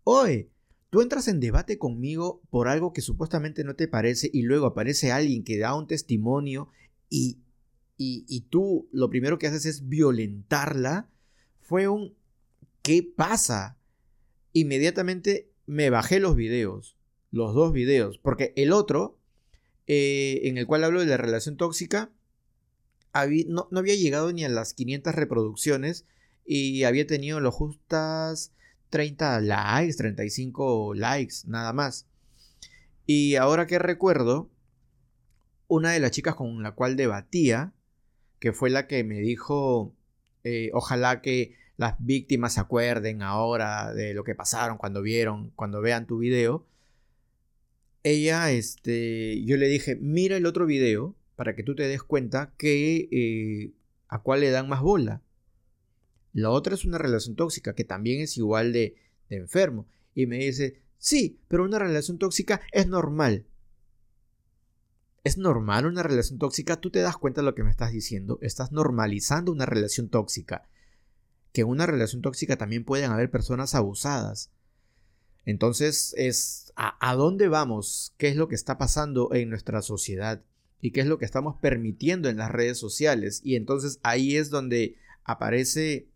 Oye, 0.09 0.53
tú 0.91 1.03
entras 1.03 1.27
en 1.27 1.41
debate 1.41 1.79
conmigo 1.79 2.41
por 2.49 2.69
algo 2.69 2.93
que 2.93 3.01
supuestamente 3.01 3.65
no 3.65 3.75
te 3.75 3.89
parece 3.89 4.31
y 4.33 4.43
luego 4.43 4.67
aparece 4.67 5.11
alguien 5.11 5.43
que 5.43 5.59
da 5.59 5.75
un 5.75 5.89
testimonio 5.89 6.69
y, 7.11 7.41
y, 7.97 8.41
tú 8.43 8.89
lo 8.93 9.11
primero 9.11 9.37
que 9.37 9.49
haces 9.49 9.67
es 9.67 9.89
violentarla. 9.89 11.11
Fue 11.61 11.89
un 11.89 12.15
¿qué 12.83 13.03
pasa? 13.03 13.81
Inmediatamente 14.53 15.51
me 15.67 15.91
bajé 15.91 16.21
los 16.21 16.37
videos, 16.37 16.97
los 17.33 17.53
dos 17.53 17.73
videos, 17.73 18.19
porque 18.19 18.53
el 18.55 18.71
otro, 18.71 19.19
eh, 19.89 20.43
en 20.45 20.57
el 20.57 20.69
cual 20.69 20.85
hablo 20.85 21.01
de 21.01 21.07
la 21.07 21.17
relación 21.17 21.57
tóxica, 21.57 22.13
no, 23.49 23.67
no, 23.73 23.81
había 23.81 23.97
llegado 23.97 24.33
ni 24.33 24.45
a 24.45 24.49
las 24.49 24.73
500 24.73 25.17
reproducciones 25.17 26.07
y 26.45 26.85
había 26.85 27.09
tenido 27.09 27.41
lo 27.41 27.51
justas 27.51 28.53
30 28.91 29.41
likes, 29.41 29.97
35 29.97 30.95
likes, 30.95 31.37
nada 31.47 31.73
más. 31.73 32.07
Y 33.07 33.37
ahora 33.37 33.67
que 33.67 33.79
recuerdo, 33.79 34.51
una 35.69 35.93
de 35.93 36.01
las 36.01 36.11
chicas 36.11 36.35
con 36.35 36.63
la 36.63 36.73
cual 36.73 36.97
debatía, 36.97 37.73
que 38.39 38.53
fue 38.53 38.71
la 38.71 38.87
que 38.87 39.05
me 39.05 39.21
dijo, 39.21 39.95
eh, 40.45 40.71
ojalá 40.73 41.21
que 41.23 41.55
las 41.77 41.95
víctimas 41.99 42.55
se 42.55 42.61
acuerden 42.61 43.23
ahora 43.23 43.93
de 43.93 44.15
lo 44.15 44.25
que 44.25 44.35
pasaron 44.35 44.79
cuando 44.79 45.03
vieron, 45.03 45.51
cuando 45.51 45.81
vean 45.81 46.07
tu 46.07 46.19
video. 46.19 46.67
Ella, 48.03 48.51
este, 48.51 49.43
yo 49.45 49.57
le 49.57 49.67
dije, 49.69 49.97
mira 49.97 50.37
el 50.37 50.47
otro 50.47 50.67
video 50.67 51.15
para 51.35 51.55
que 51.55 51.63
tú 51.63 51.75
te 51.75 51.87
des 51.87 52.03
cuenta 52.03 52.53
que 52.57 53.09
eh, 53.11 53.73
a 54.09 54.21
cuál 54.21 54.41
le 54.41 54.51
dan 54.51 54.69
más 54.69 54.81
bola. 54.81 55.23
La 56.37 56.51
otra 56.51 56.75
es 56.75 56.85
una 56.85 56.99
relación 56.99 57.35
tóxica, 57.35 57.75
que 57.75 57.85
también 57.85 58.21
es 58.21 58.37
igual 58.37 58.71
de, 58.75 58.95
enfermo. 59.31 59.87
Y 60.15 60.27
me 60.27 60.37
dice, 60.37 60.83
sí, 60.99 61.41
pero 61.49 61.65
una 61.65 61.79
relación 61.79 62.19
tóxica 62.19 62.61
es 62.73 62.87
normal. 62.89 63.47
¿Es 65.25 65.39
normal 65.39 65.87
una 65.87 66.03
relación 66.03 66.39
tóxica? 66.39 66.79
¿Tú 66.79 66.91
te 66.91 67.01
das 67.01 67.17
cuenta 67.17 67.41
de 67.41 67.47
lo 67.47 67.55
que 67.55 67.65
me 67.65 67.71
estás 67.71 67.91
diciendo? 67.91 68.39
Estás 68.43 68.71
normalizando 68.71 69.51
una 69.51 69.65
relación 69.65 70.11
tóxica. 70.11 70.69
Que 71.55 71.63
en 71.63 71.69
una 71.69 71.87
relación 71.87 72.21
tóxica 72.21 72.59
también 72.59 72.85
pueden 72.85 73.13
haber 73.13 73.31
personas 73.31 73.75
abusadas. 73.75 74.51
Entonces, 75.47 76.13
es 76.19 76.71
¿a, 76.77 76.99
¿a, 77.01 77.15
dónde 77.15 77.49
vamos? 77.49 78.13
¿Qué 78.19 78.29
es 78.29 78.37
lo 78.37 78.47
que 78.47 78.57
está 78.57 78.77
pasando 78.77 79.33
en 79.33 79.49
nuestra 79.49 79.81
sociedad? 79.81 80.45
¿Y 80.83 80.91
qué 80.91 81.01
es 81.01 81.07
lo 81.07 81.17
que 81.17 81.25
estamos 81.25 81.57
permitiendo 81.63 82.29
en 82.29 82.37
las 82.37 82.51
redes 82.51 82.77
sociales? 82.77 83.41
Y 83.43 83.57
entonces 83.57 84.01
ahí 84.03 84.37
es 84.37 84.51
donde 84.51 84.99
aparece 85.25 86.11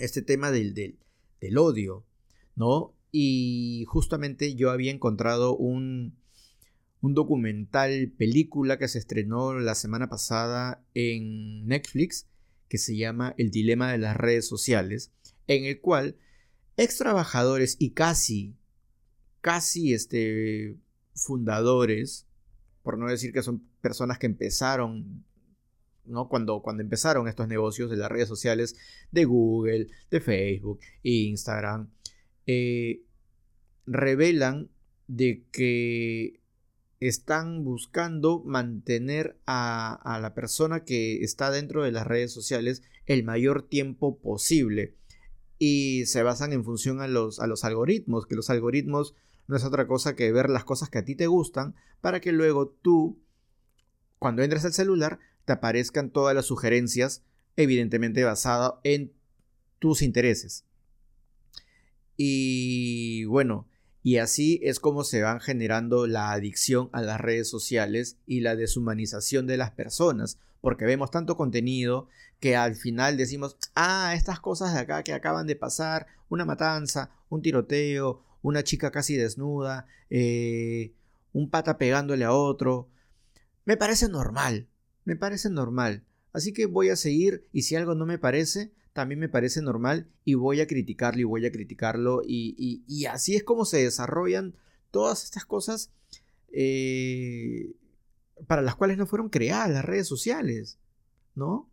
este 0.00 0.22
tema 0.22 0.50
del, 0.50 0.74
del, 0.74 1.58
odio, 1.58 2.04
¿no? 2.56 2.94
y 3.12 3.84
justamente 3.88 4.54
yo 4.54 4.70
había 4.70 4.92
encontrado 4.92 5.56
un, 5.56 6.16
un 7.00 7.14
documental 7.14 8.12
película 8.16 8.78
que 8.78 8.88
se 8.88 8.98
estrenó 8.98 9.58
la 9.58 9.74
semana 9.74 10.08
pasada 10.08 10.84
en 10.94 11.66
Netflix 11.66 12.26
que 12.68 12.78
se 12.78 12.96
llama 12.96 13.34
El 13.36 13.50
dilema 13.50 13.90
de 13.90 13.98
las 13.98 14.16
redes 14.16 14.46
sociales, 14.46 15.10
en 15.48 15.64
el 15.64 15.80
cual 15.80 16.16
ex 16.76 16.98
trabajadores 16.98 17.76
y 17.80 17.90
casi, 17.90 18.54
casi 19.40 19.92
este, 19.92 20.76
fundadores, 21.14 22.26
por 22.84 22.96
no 22.96 23.08
decir 23.08 23.32
que 23.32 23.42
son 23.42 23.66
personas 23.80 24.18
que 24.18 24.26
empezaron, 24.26 25.24
¿no? 26.04 26.28
Cuando, 26.28 26.62
cuando 26.62 26.82
empezaron 26.82 27.28
estos 27.28 27.48
negocios 27.48 27.90
de 27.90 27.96
las 27.96 28.10
redes 28.10 28.28
sociales, 28.28 28.76
de 29.10 29.24
Google, 29.24 29.88
de 30.10 30.20
Facebook, 30.20 30.80
Instagram, 31.02 31.90
eh, 32.46 33.02
revelan 33.86 34.70
de 35.06 35.44
que 35.50 36.40
están 37.00 37.64
buscando 37.64 38.42
mantener 38.44 39.38
a, 39.46 40.18
la 40.20 40.34
persona 40.34 40.84
que 40.84 41.24
está 41.24 41.50
dentro 41.50 41.82
de 41.82 41.92
las 41.92 42.06
redes 42.06 42.32
sociales 42.32 42.82
el 43.06 43.24
mayor 43.24 43.62
tiempo 43.62 44.18
posible. 44.18 44.94
Y 45.58 46.06
se 46.06 46.22
basan 46.22 46.52
en 46.52 46.64
función 46.64 47.00
a 47.00 47.08
los, 47.08 47.40
a 47.40 47.46
los 47.46 47.64
algoritmos, 47.64 48.26
que 48.26 48.36
los 48.36 48.50
algoritmos 48.50 49.14
no 49.46 49.56
es 49.56 49.64
otra 49.64 49.86
cosa 49.86 50.14
que 50.14 50.30
ver 50.30 50.48
las 50.48 50.64
cosas 50.64 50.90
que 50.90 50.98
a 50.98 51.04
ti 51.04 51.16
te 51.16 51.26
gustan 51.26 51.74
para 52.00 52.20
que 52.20 52.32
luego 52.32 52.68
tú, 52.68 53.18
cuando 54.18 54.42
entres 54.42 54.64
al 54.64 54.72
celular, 54.72 55.18
te 55.44 55.52
aparezcan 55.52 56.10
todas 56.10 56.34
las 56.34 56.46
sugerencias, 56.46 57.22
evidentemente 57.56 58.24
basadas 58.24 58.74
en 58.84 59.12
tus 59.78 60.02
intereses. 60.02 60.64
Y 62.16 63.24
bueno, 63.24 63.66
y 64.02 64.18
así 64.18 64.60
es 64.62 64.80
como 64.80 65.04
se 65.04 65.22
van 65.22 65.40
generando 65.40 66.06
la 66.06 66.32
adicción 66.32 66.88
a 66.92 67.02
las 67.02 67.20
redes 67.20 67.48
sociales 67.48 68.16
y 68.26 68.40
la 68.40 68.56
deshumanización 68.56 69.46
de 69.46 69.56
las 69.56 69.70
personas, 69.72 70.38
porque 70.60 70.84
vemos 70.84 71.10
tanto 71.10 71.36
contenido 71.36 72.08
que 72.38 72.56
al 72.56 72.76
final 72.76 73.16
decimos, 73.16 73.56
ah, 73.74 74.14
estas 74.14 74.40
cosas 74.40 74.74
de 74.74 74.80
acá 74.80 75.02
que 75.02 75.12
acaban 75.12 75.46
de 75.46 75.56
pasar, 75.56 76.06
una 76.28 76.44
matanza, 76.44 77.10
un 77.28 77.42
tiroteo, 77.42 78.22
una 78.42 78.64
chica 78.64 78.90
casi 78.90 79.16
desnuda, 79.16 79.86
eh, 80.08 80.92
un 81.32 81.50
pata 81.50 81.76
pegándole 81.76 82.24
a 82.24 82.32
otro, 82.32 82.88
me 83.66 83.76
parece 83.76 84.08
normal, 84.08 84.66
me 85.04 85.16
parece 85.16 85.50
normal. 85.50 86.04
Así 86.32 86.52
que 86.52 86.66
voy 86.66 86.90
a 86.90 86.96
seguir 86.96 87.46
y 87.52 87.62
si 87.62 87.76
algo 87.76 87.94
no 87.94 88.06
me 88.06 88.18
parece, 88.18 88.72
también 88.92 89.20
me 89.20 89.28
parece 89.28 89.62
normal 89.62 90.08
y 90.24 90.34
voy 90.34 90.60
a 90.60 90.66
criticarlo 90.66 91.20
y 91.20 91.24
voy 91.24 91.46
a 91.46 91.52
criticarlo 91.52 92.22
y, 92.26 93.06
así 93.06 93.36
es 93.36 93.44
como 93.44 93.64
se 93.64 93.82
desarrollan 93.82 94.54
todas 94.90 95.24
estas 95.24 95.44
cosas 95.44 95.90
eh, 96.52 97.72
para 98.46 98.62
las 98.62 98.74
cuales 98.74 98.98
no 98.98 99.06
fueron 99.06 99.28
creadas 99.28 99.70
las 99.70 99.84
redes 99.84 100.08
sociales, 100.08 100.78
¿no? 101.34 101.68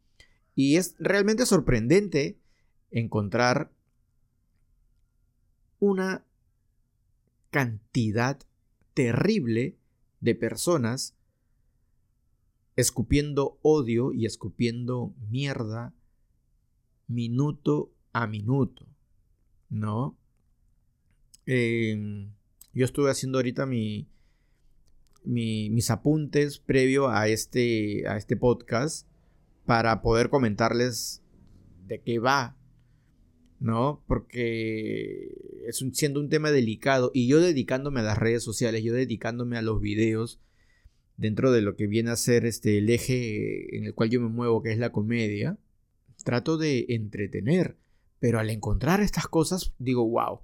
Y 0.56 0.78
es 0.78 0.96
realmente 1.00 1.46
sorprendente 1.46 2.38
encontrar 2.92 3.72
una 5.80 6.24
cantidad 7.52 8.40
terrible 8.94 9.76
de 10.22 10.36
personas 10.36 11.17
escupiendo 12.78 13.58
odio 13.64 14.14
y 14.14 14.26
escupiendo 14.26 15.14
mierda 15.30 15.94
minuto 17.08 17.92
a 18.14 18.28
minuto, 18.28 18.86
¿no? 19.70 20.16
Em, 21.48 22.32
yo 22.74 22.86
estuve 22.86 23.10
haciendo 23.10 23.40
ahorita 23.40 23.66
mi, 23.66 24.08
mis 25.24 25.90
apuntes 25.90 26.60
previo 26.60 27.10
a 27.10 27.28
este, 27.28 28.08
a 28.08 28.16
este 28.16 28.38
podcast 28.38 29.08
para 29.66 30.02
poder 30.04 30.30
comentarles 30.30 31.24
de 31.88 32.02
qué 32.02 32.20
va, 32.20 32.58
¿no? 33.60 34.04
Porque 34.08 35.64
es 35.68 35.84
siendo 35.94 36.20
un 36.20 36.30
tema 36.30 36.52
delicado 36.52 37.10
y 37.12 37.28
yo 37.28 37.42
dedicándome 37.42 38.02
a 38.02 38.04
las 38.04 38.20
redes 38.20 38.44
sociales, 38.44 38.84
yo 38.84 38.94
dedicándome 38.94 39.58
a 39.58 39.64
los 39.64 39.82
videos 39.82 40.40
dentro 41.18 41.52
de 41.52 41.62
lo 41.62 41.76
que 41.76 41.88
viene 41.88 42.12
a 42.12 42.16
ser 42.16 42.46
este, 42.46 42.78
el 42.78 42.90
eje 42.90 43.76
en 43.76 43.86
el 43.86 43.94
cual 43.94 44.10
yo 44.10 44.22
me 44.22 44.30
muevo, 44.30 44.62
que 44.62 44.72
es 44.72 44.78
la 44.78 44.92
comedia, 44.92 45.58
trato 46.24 46.58
de 46.58 46.86
entretener, 46.90 47.78
pero 48.20 48.40
al 48.40 48.50
encontrar 48.50 49.02
estas 49.02 49.28
cosas 49.28 49.74
digo, 49.80 50.08
wow, 50.08 50.42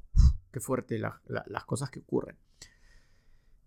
qué 0.52 0.60
fuerte 0.60 1.00
las 1.00 1.66
cosas 1.66 1.90
que 1.90 2.00
ocurren. 2.00 2.36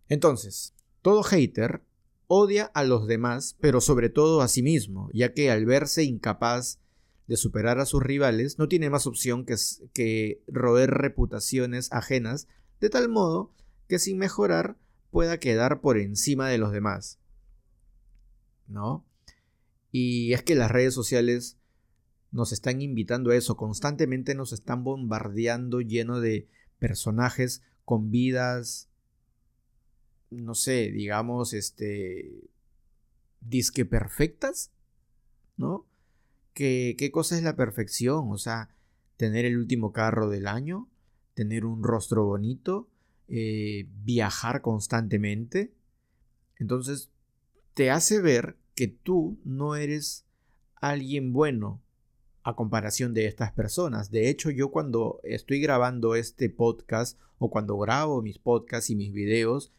Entonces, 0.08 0.74
todo 1.02 1.22
hater 1.22 1.82
odia 2.28 2.64
a 2.74 2.84
los 2.84 3.06
demás, 3.06 3.56
pero 3.60 3.80
sobre 3.80 4.08
todo 4.08 4.40
a 4.40 4.48
sí 4.48 4.62
mismo, 4.62 5.08
ya 5.12 5.32
que 5.32 5.50
al 5.50 5.64
verse 5.64 6.04
incapaz 6.04 6.80
de 7.26 7.36
superar 7.36 7.80
a 7.80 7.86
sus 7.86 8.02
rivales, 8.02 8.58
no 8.58 8.68
tiene 8.68 8.90
más 8.90 9.06
opción 9.06 9.44
que, 9.44 9.56
que 9.92 10.42
roer 10.46 10.90
reputaciones 10.90 11.92
ajenas, 11.92 12.46
de 12.80 12.88
tal 12.88 13.08
modo 13.08 13.52
que 13.88 13.98
sin 13.98 14.18
mejorar 14.18 14.76
pueda 15.16 15.40
quedar 15.40 15.80
por 15.80 15.96
encima 15.96 16.50
de 16.50 16.58
los 16.58 16.72
demás. 16.72 17.18
¿No? 18.68 19.02
Y 19.90 20.34
es 20.34 20.42
que 20.42 20.54
las 20.54 20.70
redes 20.70 20.92
sociales 20.92 21.56
nos 22.32 22.52
están 22.52 22.82
invitando 22.82 23.30
a 23.30 23.34
eso, 23.34 23.56
constantemente 23.56 24.34
nos 24.34 24.52
están 24.52 24.84
bombardeando 24.84 25.80
lleno 25.80 26.20
de 26.20 26.50
personajes 26.78 27.62
con 27.86 28.10
vidas, 28.10 28.90
no 30.28 30.54
sé, 30.54 30.90
digamos, 30.90 31.54
este, 31.54 32.50
disque 33.40 33.86
perfectas, 33.86 34.70
¿no? 35.56 35.86
¿Qué, 36.52 36.94
¿Qué 36.98 37.10
cosa 37.10 37.38
es 37.38 37.42
la 37.42 37.56
perfección? 37.56 38.30
O 38.30 38.36
sea, 38.36 38.68
tener 39.16 39.46
el 39.46 39.56
último 39.56 39.94
carro 39.94 40.28
del 40.28 40.46
año, 40.46 40.90
tener 41.32 41.64
un 41.64 41.82
rostro 41.82 42.26
bonito, 42.26 42.90
eh, 43.28 43.86
viajar 44.04 44.62
constantemente. 44.62 45.72
Entonces, 46.58 47.10
te 47.74 47.90
hace 47.90 48.20
ver 48.20 48.56
que 48.74 48.88
tú 48.88 49.38
no 49.44 49.76
eres 49.76 50.26
alguien 50.76 51.32
bueno, 51.32 51.82
a 52.46 52.54
comparación 52.54 53.12
de 53.12 53.26
estas 53.26 53.50
personas. 53.50 54.12
De 54.12 54.28
hecho, 54.28 54.50
yo 54.50 54.70
cuando 54.70 55.18
estoy 55.24 55.60
grabando 55.60 56.14
este 56.14 56.48
podcast 56.48 57.18
o 57.38 57.50
cuando 57.50 57.76
grabo 57.76 58.22
mis 58.22 58.38
podcasts 58.38 58.88
y 58.88 58.94
mis 58.94 59.12
videos, 59.12 59.72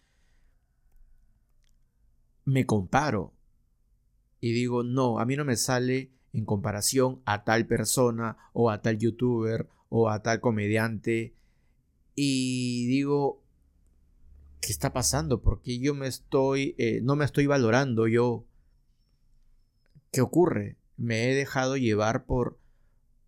me 2.44 2.66
comparo 2.66 3.34
y 4.42 4.52
digo, 4.52 4.84
no, 4.84 5.20
a 5.20 5.26
mí 5.26 5.38
no 5.38 5.46
me 5.46 5.56
sale 5.56 6.12
en 6.34 6.44
comparación 6.44 7.22
a 7.24 7.46
tal 7.46 7.66
persona 7.68 8.38
o 8.52 8.70
a 8.70 8.82
tal 8.82 8.98
youtuber 8.98 9.70
o 9.88 10.10
a 10.10 10.22
tal 10.22 10.42
comediante. 10.42 11.34
Y 12.18 12.88
digo, 12.88 13.42
¿qué 14.60 14.74
está 14.74 14.92
pasando? 14.92 15.42
Porque 15.42 15.80
yo 15.80 15.94
me 15.94 16.08
estoy, 16.08 16.76
eh, 16.78 17.00
no 17.02 17.16
me 17.16 17.24
estoy 17.24 17.46
valorando 17.46 18.08
yo. 18.08 18.44
¿Qué 20.12 20.20
ocurre? 20.20 20.78
me 20.98 21.30
he 21.30 21.36
dejado 21.36 21.78
llevar 21.78 22.26
por, 22.26 22.60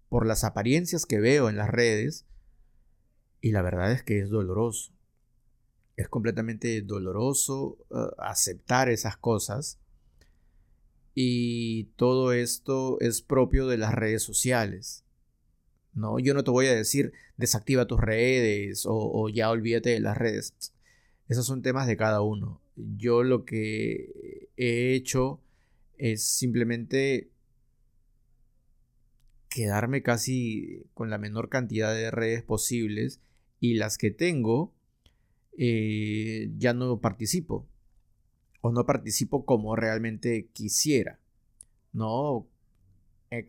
por 0.10 0.25
las 0.25 0.43
apariencias 0.43 1.06
que 1.06 1.19
veo 1.19 1.49
en 1.49 1.56
las 1.56 1.69
redes 1.69 2.25
y 3.41 3.52
la 3.52 3.62
verdad 3.62 3.91
es 3.91 4.04
que 4.04 4.19
es 4.19 4.30
doloroso. 4.30 4.91
Es 5.95 6.10
completamente 6.10 6.82
doloroso 6.82 7.78
uh, 7.89 8.10
aceptar 8.17 8.89
esas 8.89 9.17
cosas 9.17 9.80
y 11.13 11.86
todo 11.95 12.34
esto 12.34 12.99
es 12.99 13.21
propio 13.21 13.67
de 13.67 13.78
las 13.78 13.93
redes 13.93 14.23
sociales. 14.23 15.06
No, 15.93 16.19
yo 16.19 16.34
no 16.34 16.43
te 16.43 16.52
voy 16.52 16.67
a 16.67 16.75
decir 16.75 17.13
desactiva 17.38 17.88
tus 17.88 17.99
redes 17.99 18.84
o, 18.86 19.30
ya 19.30 19.49
olvídate 19.49 19.89
de 19.89 19.99
las 19.99 20.17
redes. 20.17 20.54
Esos 21.28 21.45
son 21.45 21.62
temas 21.62 21.88
de 21.88 21.97
cada 21.97 22.21
uno. 22.21 22.62
Yo 22.75 23.23
lo 23.23 23.45
que 23.45 24.49
he 24.58 24.93
hecho 24.93 25.41
es 25.97 26.23
simplemente 26.23 27.30
quedarme 29.49 30.04
casi 30.04 30.86
con 30.93 31.10
la 31.10 31.17
menor 31.17 31.49
cantidad 31.49 31.93
de 31.93 32.12
redes 32.12 32.43
posibles 32.43 33.19
y 33.60 33.75
las 33.75 33.97
que 33.97 34.12
tengo 34.12 34.73
eh, 35.58 36.52
ya 36.58 36.73
no 36.73 36.99
participo 36.99 37.67
o 38.62 38.71
no 38.71 38.86
participo 38.86 39.45
como 39.45 39.75
realmente 39.75 40.47
quisiera. 40.54 41.19
¿No? 41.91 42.47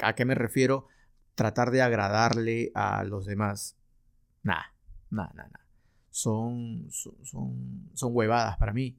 ¿A 0.00 0.14
qué 0.14 0.24
me 0.24 0.34
refiero? 0.34 0.88
Tratar 1.40 1.70
de 1.70 1.80
agradarle 1.80 2.70
a 2.74 3.02
los 3.02 3.24
demás. 3.24 3.74
Nada, 4.42 4.74
nada, 5.08 5.32
nada. 5.34 5.66
Son, 6.10 6.88
son, 6.90 7.16
son, 7.94 8.14
huevadas 8.14 8.58
para 8.58 8.74
mí. 8.74 8.98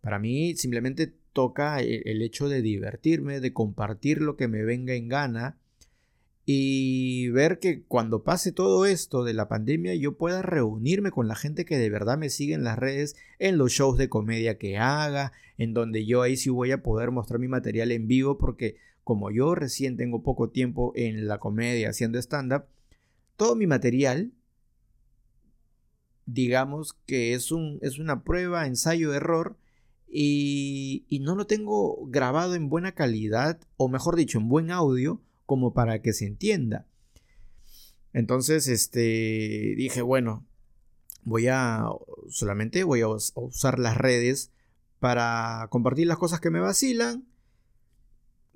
Para 0.00 0.18
mí 0.18 0.56
simplemente 0.56 1.12
toca 1.34 1.80
el 1.80 2.22
hecho 2.22 2.48
de 2.48 2.62
divertirme, 2.62 3.38
de 3.40 3.52
compartir 3.52 4.22
lo 4.22 4.38
que 4.38 4.48
me 4.48 4.64
venga 4.64 4.94
en 4.94 5.08
gana 5.08 5.58
y 6.46 7.28
ver 7.28 7.58
que 7.58 7.82
cuando 7.82 8.24
pase 8.24 8.52
todo 8.52 8.86
esto 8.86 9.22
de 9.22 9.34
la 9.34 9.46
pandemia 9.46 9.94
yo 9.94 10.16
pueda 10.16 10.40
reunirme 10.40 11.10
con 11.10 11.28
la 11.28 11.34
gente 11.34 11.66
que 11.66 11.76
de 11.76 11.90
verdad 11.90 12.16
me 12.16 12.30
sigue 12.30 12.54
en 12.54 12.64
las 12.64 12.78
redes, 12.78 13.14
en 13.38 13.58
los 13.58 13.72
shows 13.72 13.98
de 13.98 14.08
comedia 14.08 14.56
que 14.56 14.78
haga, 14.78 15.32
en 15.58 15.74
donde 15.74 16.06
yo 16.06 16.22
ahí 16.22 16.38
sí 16.38 16.48
voy 16.48 16.72
a 16.72 16.82
poder 16.82 17.10
mostrar 17.10 17.38
mi 17.38 17.48
material 17.48 17.92
en 17.92 18.08
vivo 18.08 18.38
porque 18.38 18.76
como 19.04 19.30
yo 19.30 19.54
recién 19.54 19.96
tengo 19.96 20.22
poco 20.22 20.50
tiempo 20.50 20.92
en 20.94 21.26
la 21.26 21.38
comedia 21.38 21.90
haciendo 21.90 22.18
stand-up, 22.18 22.64
todo 23.36 23.56
mi 23.56 23.66
material, 23.66 24.32
digamos 26.26 26.94
que 27.06 27.34
es, 27.34 27.50
un, 27.50 27.78
es 27.82 27.98
una 27.98 28.22
prueba, 28.22 28.66
ensayo, 28.66 29.12
error, 29.14 29.56
y, 30.08 31.04
y 31.08 31.20
no 31.20 31.34
lo 31.34 31.46
tengo 31.46 32.06
grabado 32.06 32.54
en 32.54 32.68
buena 32.68 32.92
calidad, 32.92 33.60
o 33.76 33.88
mejor 33.88 34.16
dicho, 34.16 34.38
en 34.38 34.48
buen 34.48 34.70
audio, 34.70 35.20
como 35.46 35.72
para 35.72 36.02
que 36.02 36.12
se 36.12 36.26
entienda. 36.26 36.86
Entonces, 38.12 38.68
este, 38.68 39.74
dije, 39.76 40.02
bueno, 40.02 40.46
voy 41.24 41.48
a, 41.48 41.86
solamente 42.28 42.84
voy 42.84 43.00
a 43.00 43.08
usar 43.08 43.78
las 43.78 43.96
redes 43.96 44.50
para 45.00 45.66
compartir 45.70 46.06
las 46.06 46.18
cosas 46.18 46.40
que 46.40 46.50
me 46.50 46.60
vacilan. 46.60 47.26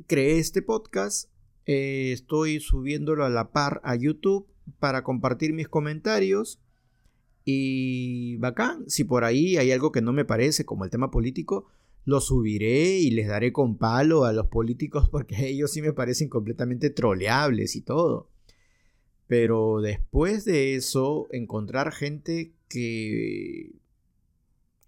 Creé 0.06 0.38
este 0.38 0.60
podcast, 0.60 1.30
eh, 1.64 2.12
estoy 2.12 2.60
subiéndolo 2.60 3.24
a 3.24 3.30
la 3.30 3.50
par 3.50 3.80
a 3.82 3.96
YouTube 3.96 4.46
para 4.78 5.02
compartir 5.02 5.52
mis 5.52 5.68
comentarios. 5.68 6.60
Y 7.44 8.36
bacán, 8.36 8.88
si 8.88 9.04
por 9.04 9.24
ahí 9.24 9.56
hay 9.56 9.72
algo 9.72 9.92
que 9.92 10.02
no 10.02 10.12
me 10.12 10.24
parece, 10.24 10.64
como 10.64 10.84
el 10.84 10.90
tema 10.90 11.10
político, 11.10 11.66
lo 12.04 12.20
subiré 12.20 12.98
y 12.98 13.10
les 13.10 13.26
daré 13.26 13.52
con 13.52 13.78
palo 13.78 14.24
a 14.24 14.32
los 14.32 14.46
políticos 14.46 15.08
porque 15.10 15.48
ellos 15.48 15.72
sí 15.72 15.82
me 15.82 15.92
parecen 15.92 16.28
completamente 16.28 16.90
troleables 16.90 17.74
y 17.74 17.80
todo. 17.80 18.28
Pero 19.26 19.80
después 19.80 20.44
de 20.44 20.76
eso, 20.76 21.26
encontrar 21.32 21.92
gente 21.92 22.52
que 22.68 23.72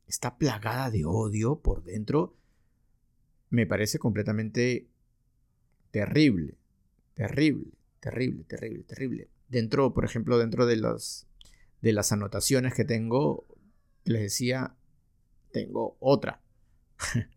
está 0.06 0.36
plagada 0.36 0.90
de 0.90 1.04
odio 1.04 1.60
por 1.60 1.82
dentro, 1.82 2.36
me 3.50 3.66
parece 3.66 3.98
completamente 3.98 4.86
terrible, 5.90 6.56
terrible, 7.14 7.72
terrible, 8.00 8.44
terrible, 8.44 8.84
terrible. 8.84 9.28
Dentro, 9.48 9.94
por 9.94 10.04
ejemplo, 10.04 10.38
dentro 10.38 10.66
de, 10.66 10.76
los, 10.76 11.26
de 11.80 11.92
las 11.92 12.12
anotaciones 12.12 12.74
que 12.74 12.84
tengo, 12.84 13.46
les 14.04 14.22
decía, 14.22 14.74
tengo 15.52 15.96
otra 16.00 16.42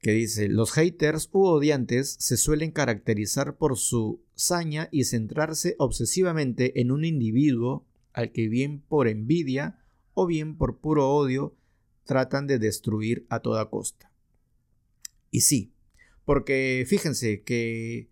que 0.00 0.12
dice, 0.12 0.48
los 0.48 0.72
haters 0.72 1.28
u 1.32 1.44
odiantes 1.46 2.16
se 2.20 2.36
suelen 2.36 2.70
caracterizar 2.70 3.56
por 3.56 3.76
su 3.76 4.22
saña 4.34 4.88
y 4.92 5.04
centrarse 5.04 5.74
obsesivamente 5.78 6.80
en 6.80 6.92
un 6.92 7.04
individuo 7.04 7.84
al 8.12 8.32
que 8.32 8.48
bien 8.48 8.80
por 8.80 9.08
envidia 9.08 9.82
o 10.14 10.26
bien 10.26 10.56
por 10.56 10.78
puro 10.78 11.10
odio 11.10 11.56
tratan 12.04 12.46
de 12.46 12.58
destruir 12.58 13.26
a 13.28 13.40
toda 13.40 13.68
costa. 13.68 14.12
Y 15.30 15.40
sí, 15.40 15.72
porque 16.26 16.84
fíjense 16.86 17.42
que 17.42 18.10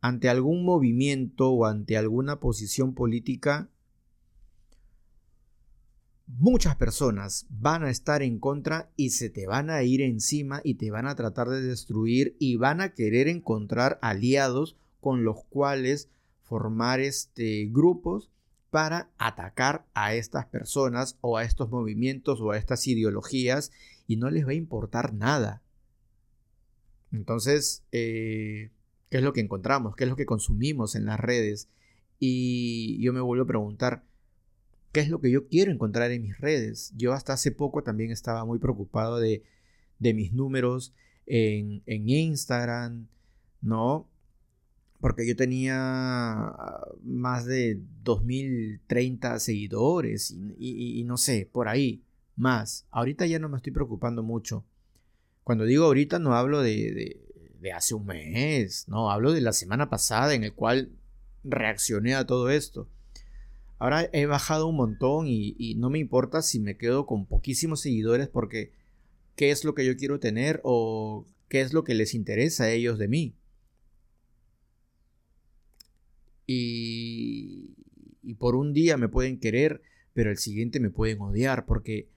ante 0.00 0.28
algún 0.28 0.64
movimiento 0.64 1.50
o 1.50 1.64
ante 1.64 1.96
alguna 1.96 2.38
posición 2.38 2.94
política 2.94 3.70
muchas 6.26 6.76
personas 6.76 7.46
van 7.48 7.82
a 7.82 7.90
estar 7.90 8.22
en 8.22 8.38
contra 8.38 8.90
y 8.94 9.10
se 9.10 9.30
te 9.30 9.46
van 9.46 9.70
a 9.70 9.82
ir 9.82 10.02
encima 10.02 10.60
y 10.62 10.74
te 10.74 10.90
van 10.90 11.06
a 11.06 11.14
tratar 11.14 11.48
de 11.48 11.62
destruir 11.62 12.36
y 12.38 12.56
van 12.56 12.80
a 12.80 12.92
querer 12.92 13.26
encontrar 13.26 13.98
aliados 14.02 14.76
con 15.00 15.24
los 15.24 15.42
cuales 15.44 16.10
formar 16.42 17.00
este 17.00 17.68
grupos 17.70 18.30
para 18.70 19.08
atacar 19.16 19.86
a 19.94 20.14
estas 20.14 20.44
personas 20.46 21.16
o 21.22 21.38
a 21.38 21.44
estos 21.44 21.70
movimientos 21.70 22.40
o 22.42 22.50
a 22.50 22.58
estas 22.58 22.86
ideologías 22.86 23.72
y 24.06 24.16
no 24.16 24.28
les 24.30 24.46
va 24.46 24.50
a 24.50 24.54
importar 24.54 25.14
nada. 25.14 25.62
Entonces, 27.12 27.84
eh, 27.92 28.70
¿qué 29.10 29.18
es 29.18 29.22
lo 29.22 29.32
que 29.32 29.40
encontramos? 29.40 29.96
¿Qué 29.96 30.04
es 30.04 30.10
lo 30.10 30.16
que 30.16 30.26
consumimos 30.26 30.94
en 30.94 31.06
las 31.06 31.20
redes? 31.20 31.68
Y 32.18 33.00
yo 33.02 33.12
me 33.12 33.20
vuelvo 33.20 33.44
a 33.44 33.48
preguntar, 33.48 34.04
qué 34.96 35.00
es 35.00 35.10
lo 35.10 35.20
que 35.20 35.30
yo 35.30 35.46
quiero 35.46 35.70
encontrar 35.70 36.10
en 36.10 36.22
mis 36.22 36.38
redes. 36.38 36.90
Yo 36.96 37.12
hasta 37.12 37.34
hace 37.34 37.52
poco 37.52 37.82
también 37.82 38.10
estaba 38.10 38.46
muy 38.46 38.58
preocupado 38.58 39.18
de, 39.20 39.42
mis 40.00 40.32
números 40.32 40.94
en, 41.26 41.82
Instagram, 41.86 43.06
¿no? 43.60 44.08
Porque 44.98 45.28
yo 45.28 45.36
tenía 45.36 46.54
más 47.04 47.44
de 47.44 47.78
2030 48.04 49.38
seguidores 49.38 50.34
y, 50.58 51.04
no 51.04 51.18
sé, 51.18 51.46
por 51.52 51.68
ahí, 51.68 52.02
más. 52.34 52.86
Ahorita 52.90 53.26
ya 53.26 53.38
no 53.38 53.50
me 53.50 53.58
estoy 53.58 53.74
preocupando 53.74 54.22
mucho. 54.22 54.64
Cuando 55.46 55.64
digo 55.64 55.84
ahorita 55.84 56.18
no 56.18 56.34
hablo 56.34 56.60
de, 56.60 57.20
de 57.60 57.72
hace 57.72 57.94
un 57.94 58.04
mes, 58.04 58.88
no, 58.88 59.12
hablo 59.12 59.32
de 59.32 59.40
la 59.40 59.52
semana 59.52 59.88
pasada 59.88 60.34
en 60.34 60.42
el 60.42 60.52
cual 60.52 60.90
reaccioné 61.44 62.16
a 62.16 62.26
todo 62.26 62.50
esto. 62.50 62.88
Ahora 63.78 64.10
he 64.12 64.26
bajado 64.26 64.66
un 64.66 64.74
montón 64.74 65.28
y, 65.28 65.76
no 65.76 65.88
me 65.88 66.00
importa 66.00 66.42
si 66.42 66.58
me 66.58 66.76
quedo 66.76 67.06
con 67.06 67.26
poquísimos 67.26 67.80
seguidores 67.80 68.26
porque 68.26 68.72
qué 69.36 69.52
es 69.52 69.64
lo 69.64 69.72
que 69.72 69.86
yo 69.86 69.96
quiero 69.96 70.18
tener 70.18 70.60
o 70.64 71.24
qué 71.48 71.60
es 71.60 71.72
lo 71.72 71.84
que 71.84 71.94
les 71.94 72.14
interesa 72.14 72.64
a 72.64 72.70
ellos 72.72 72.98
de 72.98 73.06
mí. 73.06 73.36
Y, 76.44 77.76
y 78.20 78.34
por 78.34 78.56
un 78.56 78.72
día 78.72 78.96
me 78.96 79.08
pueden 79.08 79.38
querer, 79.38 79.80
pero 80.12 80.32
el 80.32 80.38
siguiente 80.38 80.80
me 80.80 80.90
pueden 80.90 81.20
odiar 81.20 81.66
porque 81.66 82.08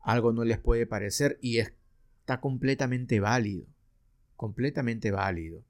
algo 0.00 0.32
no 0.32 0.42
les 0.42 0.58
puede 0.58 0.86
parecer 0.88 1.38
y 1.40 1.60
está 2.24 2.40
completamente 2.40 3.20
válido. 3.20 3.66
Completamente 4.34 5.10
válido. 5.10 5.62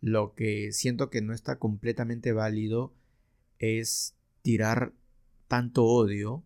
Lo 0.00 0.34
que 0.34 0.72
siento 0.72 1.10
que 1.10 1.20
no 1.20 1.34
está 1.34 1.58
completamente 1.58 2.32
válido 2.32 2.94
es 3.58 4.14
tirar 4.40 4.94
tanto 5.48 5.84
odio 5.84 6.42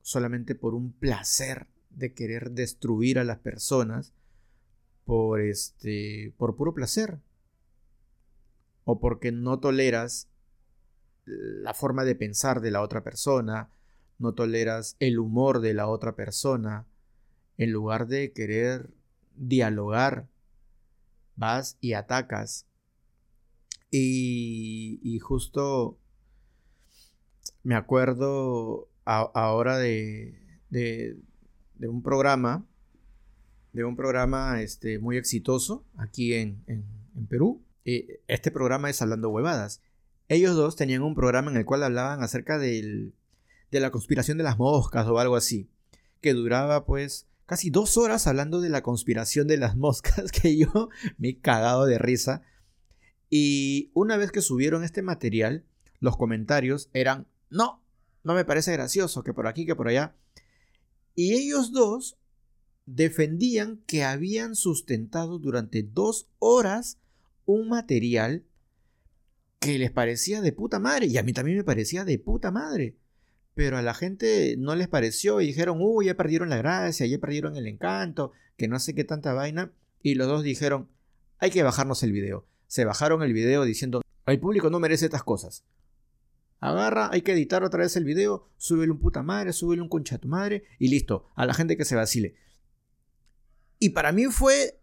solamente 0.00 0.56
por 0.56 0.74
un 0.74 0.90
placer 0.90 1.68
de 1.90 2.12
querer 2.12 2.50
destruir 2.50 3.20
a 3.20 3.24
las 3.24 3.38
personas 3.38 4.12
por 5.04 5.40
este 5.40 6.34
por 6.38 6.56
puro 6.56 6.74
placer 6.74 7.20
o 8.82 8.98
porque 8.98 9.30
no 9.30 9.60
toleras 9.60 10.26
la 11.24 11.72
forma 11.72 12.02
de 12.02 12.16
pensar 12.16 12.62
de 12.62 12.72
la 12.72 12.82
otra 12.82 13.04
persona, 13.04 13.70
no 14.18 14.34
toleras 14.34 14.96
el 14.98 15.20
humor 15.20 15.60
de 15.60 15.74
la 15.74 15.86
otra 15.86 16.16
persona, 16.16 16.88
en 17.62 17.72
lugar 17.72 18.08
de 18.08 18.32
querer 18.32 18.90
dialogar, 19.36 20.26
vas 21.36 21.76
y 21.80 21.92
atacas. 21.92 22.66
Y, 23.90 24.98
y 25.02 25.18
justo 25.20 25.98
me 27.62 27.76
acuerdo 27.76 28.88
ahora 29.04 29.78
de, 29.78 30.34
de, 30.70 31.16
un 31.88 32.02
programa, 32.02 32.66
de 33.72 33.84
un 33.84 33.94
programa 33.96 34.60
este, 34.60 34.98
muy 34.98 35.16
exitoso 35.16 35.84
aquí 35.96 36.34
en, 36.34 36.64
Perú. 37.28 37.62
este 37.84 38.50
programa 38.50 38.90
es 38.90 39.00
Hablando 39.02 39.28
Huevadas. 39.28 39.80
Ellos 40.28 40.56
dos 40.56 40.76
tenían 40.76 41.02
un 41.02 41.14
programa 41.14 41.50
en 41.50 41.58
el 41.58 41.64
cual 41.64 41.84
hablaban 41.84 42.22
acerca 42.22 42.58
de 42.58 43.12
la 43.70 43.90
conspiración 43.90 44.38
de 44.38 44.44
las 44.44 44.58
moscas 44.58 45.06
o 45.06 45.18
algo 45.18 45.36
así, 45.36 45.68
que 46.20 46.32
duraba 46.32 46.86
pues 46.86 47.28
casi 47.46 47.70
dos 47.70 47.96
horas 47.96 48.26
hablando 48.26 48.60
de 48.60 48.70
la 48.70 48.82
conspiración 48.82 49.46
de 49.46 49.56
las 49.56 49.76
moscas, 49.76 50.32
que 50.32 50.56
yo 50.56 50.88
me 51.18 51.30
he 51.30 51.38
cagado 51.38 51.86
de 51.86 51.98
risa. 51.98 52.42
Y 53.30 53.90
una 53.94 54.16
vez 54.16 54.30
que 54.30 54.42
subieron 54.42 54.84
este 54.84 55.02
material, 55.02 55.64
los 56.00 56.16
comentarios 56.16 56.90
eran 56.92 57.26
no, 57.52 57.82
no 58.24 58.34
me 58.34 58.44
parece 58.44 58.72
gracioso, 58.72 59.22
que 59.22 59.34
por 59.34 59.46
aquí, 59.46 59.66
que 59.66 59.76
por 59.76 59.88
allá. 59.88 60.16
Y 61.14 61.34
ellos 61.34 61.72
dos 61.72 62.16
defendían 62.86 63.82
que 63.86 64.04
habían 64.04 64.56
sustentado 64.56 65.38
durante 65.38 65.82
dos 65.82 66.28
horas 66.38 66.98
un 67.44 67.68
material 67.68 68.44
que 69.58 69.78
les 69.78 69.90
parecía 69.90 70.40
de 70.40 70.52
puta 70.52 70.78
madre. 70.78 71.06
Y 71.06 71.18
a 71.18 71.22
mí 71.22 71.32
también 71.32 71.58
me 71.58 71.64
parecía 71.64 72.04
de 72.04 72.18
puta 72.18 72.50
madre. 72.50 72.96
Pero 73.54 73.76
a 73.76 73.82
la 73.82 73.94
gente 73.94 74.56
no 74.58 74.74
les 74.74 74.88
pareció 74.88 75.40
y 75.40 75.46
dijeron, 75.46 75.78
uy, 75.80 76.06
ya 76.06 76.16
perdieron 76.16 76.48
la 76.48 76.56
gracia, 76.56 77.06
ya 77.06 77.18
perdieron 77.18 77.56
el 77.56 77.66
encanto, 77.66 78.32
que 78.56 78.68
no 78.68 78.78
sé 78.78 78.94
qué 78.94 79.04
tanta 79.04 79.34
vaina. 79.34 79.72
Y 80.02 80.14
los 80.14 80.26
dos 80.26 80.42
dijeron, 80.42 80.88
hay 81.38 81.50
que 81.50 81.62
bajarnos 81.62 82.02
el 82.02 82.12
video. 82.12 82.46
Se 82.66 82.84
bajaron 82.84 83.22
el 83.22 83.32
video 83.32 83.64
diciendo, 83.64 84.02
el 84.26 84.40
público 84.40 84.70
no 84.70 84.80
merece 84.80 85.04
estas 85.04 85.22
cosas. 85.22 85.64
Agarra, 86.60 87.10
hay 87.12 87.22
que 87.22 87.32
editar 87.32 87.64
otra 87.64 87.80
vez 87.80 87.96
el 87.96 88.04
video, 88.04 88.48
súbele 88.56 88.92
un 88.92 89.00
puta 89.00 89.22
madre, 89.22 89.52
súbele 89.52 89.82
un 89.82 89.88
concha 89.88 90.14
a 90.14 90.18
tu 90.18 90.28
madre 90.28 90.62
y 90.78 90.88
listo, 90.88 91.28
a 91.34 91.44
la 91.44 91.54
gente 91.54 91.76
que 91.76 91.84
se 91.84 91.96
vacile. 91.96 92.36
Y 93.80 93.90
para 93.90 94.12
mí 94.12 94.26
fue, 94.26 94.80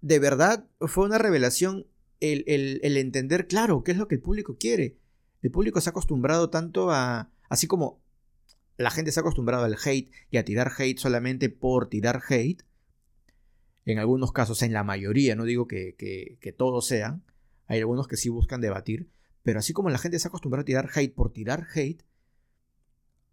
de 0.00 0.18
verdad, 0.18 0.66
fue 0.80 1.06
una 1.06 1.18
revelación 1.18 1.86
el, 2.18 2.42
el, 2.82 2.96
entender, 2.96 3.46
claro, 3.46 3.84
qué 3.84 3.92
es 3.92 3.98
lo 3.98 4.08
que 4.08 4.16
el 4.16 4.20
público 4.20 4.56
quiere. 4.58 4.98
El 5.42 5.52
público 5.52 5.80
se 5.80 5.88
ha 5.88 5.92
acostumbrado 5.92 6.50
tanto 6.50 6.90
a, 6.90 7.30
así 7.48 7.66
como 7.66 8.00
la 8.76 8.90
gente 8.90 9.12
se 9.12 9.20
ha 9.20 9.22
acostumbrado 9.22 9.64
al 9.64 9.76
hate 9.82 10.10
y 10.30 10.36
a 10.36 10.44
tirar 10.44 10.72
hate 10.76 10.98
solamente 10.98 11.48
por 11.48 11.88
tirar 11.88 12.22
hate, 12.28 12.62
en 13.84 13.98
algunos 13.98 14.32
casos, 14.32 14.62
en 14.62 14.72
la 14.72 14.82
mayoría, 14.82 15.36
no 15.36 15.44
digo 15.44 15.68
que, 15.68 15.94
que, 15.96 16.52
todos 16.52 16.86
sean, 16.86 17.22
hay 17.66 17.78
algunos 17.78 18.08
que 18.08 18.16
sí 18.16 18.28
buscan 18.28 18.60
debatir, 18.60 19.08
pero 19.44 19.60
así 19.60 19.72
como 19.72 19.90
la 19.90 19.98
gente 19.98 20.18
se 20.18 20.26
ha 20.26 20.30
acostumbrado 20.30 20.62
a 20.62 20.64
tirar 20.64 20.90
hate 20.92 21.14
por 21.14 21.32
tirar 21.32 21.66
hate, 21.72 22.02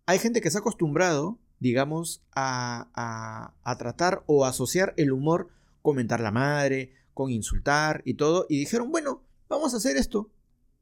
hay 0.05 0.19
gente 0.19 0.41
que 0.41 0.51
se 0.51 0.57
ha 0.57 0.61
acostumbrado, 0.61 1.39
digamos, 1.59 2.21
a, 2.35 3.51
a, 3.63 3.77
tratar 3.77 4.23
o 4.27 4.45
asociar 4.45 4.93
el 4.97 5.11
humor 5.11 5.49
con 5.81 5.95
mentar 5.95 6.19
la 6.19 6.31
madre, 6.31 6.93
con 7.15 7.31
insultar 7.31 8.03
y 8.05 8.13
todo, 8.13 8.45
y 8.47 8.59
dijeron, 8.59 8.91
bueno, 8.91 9.23
vamos 9.49 9.73
a 9.73 9.77
hacer 9.77 9.97
esto, 9.97 10.29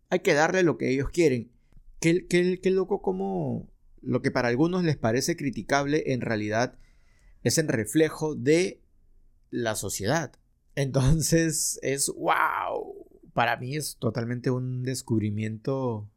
hay 0.10 0.20
que 0.20 0.34
darle 0.34 0.64
lo 0.64 0.78
que 0.78 0.90
ellos 0.90 1.10
quieren. 1.10 1.50
Qué, 2.02 2.60
loco 2.66 3.02
como 3.02 3.70
lo 4.02 4.22
que 4.22 4.32
para 4.32 4.48
algunos 4.50 4.84
les 4.84 4.98
parece 4.98 5.38
criticable 5.38 6.14
en 6.14 6.22
realidad 6.22 6.78
es 7.44 7.58
el 7.60 7.68
reflejo 7.68 8.36
de 8.36 8.82
la 9.52 9.76
sociedad. 9.76 10.34
Entonces 10.76 11.80
es 11.84 12.10
wow 12.10 13.02
para 13.34 13.58
mí 13.58 13.76
es 13.76 13.98
totalmente 13.98 14.50
un 14.50 14.84
descubrimiento 14.84 16.10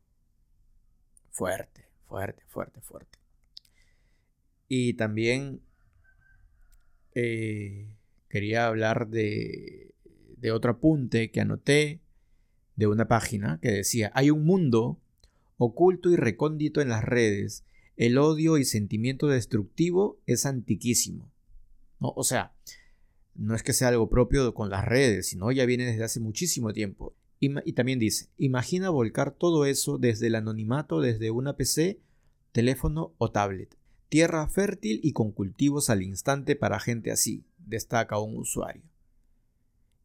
fuerte, 1.30 1.86
fuerte, 2.06 2.42
fuerte, 2.48 2.80
fuerte. 2.80 3.18
Y 4.68 4.94
también 4.94 5.60
eh, 7.14 7.94
quería 8.28 8.66
hablar 8.66 9.08
de, 9.08 9.94
de 10.38 10.50
otro 10.50 10.72
apunte 10.72 11.30
que 11.30 11.40
anoté 11.40 12.00
de 12.76 12.86
una 12.86 13.06
página 13.06 13.60
que 13.60 13.70
decía, 13.70 14.10
hay 14.14 14.30
un 14.30 14.44
mundo 14.44 15.00
oculto 15.56 16.10
y 16.10 16.16
recóndito 16.16 16.80
en 16.80 16.88
las 16.88 17.04
redes. 17.04 17.64
El 17.96 18.18
odio 18.18 18.58
y 18.58 18.64
sentimiento 18.64 19.28
destructivo 19.28 20.18
es 20.26 20.46
antiquísimo. 20.46 21.30
O 21.98 22.24
sea, 22.24 22.54
no 23.34 23.54
es 23.54 23.62
que 23.62 23.72
sea 23.72 23.88
algo 23.88 24.08
propio 24.08 24.52
con 24.54 24.70
las 24.70 24.84
redes, 24.84 25.28
sino 25.28 25.50
ya 25.52 25.66
viene 25.66 25.86
desde 25.86 26.04
hace 26.04 26.20
muchísimo 26.20 26.72
tiempo. 26.72 27.14
Y, 27.40 27.72
también 27.72 27.98
dice, 27.98 28.30
imagina 28.38 28.88
volcar 28.88 29.32
todo 29.32 29.66
eso 29.66 29.98
desde 29.98 30.28
el 30.28 30.34
anonimato, 30.34 31.00
desde 31.00 31.30
una 31.30 31.56
PC, 31.56 32.00
teléfono 32.52 33.12
o 33.18 33.30
tablet. 33.30 33.76
Tierra 34.08 34.48
fértil 34.48 35.00
y 35.02 35.12
con 35.12 35.32
cultivos 35.32 35.90
al 35.90 36.02
instante 36.02 36.56
para 36.56 36.80
gente 36.80 37.10
así, 37.10 37.44
destaca 37.58 38.18
un 38.18 38.38
usuario. 38.38 38.82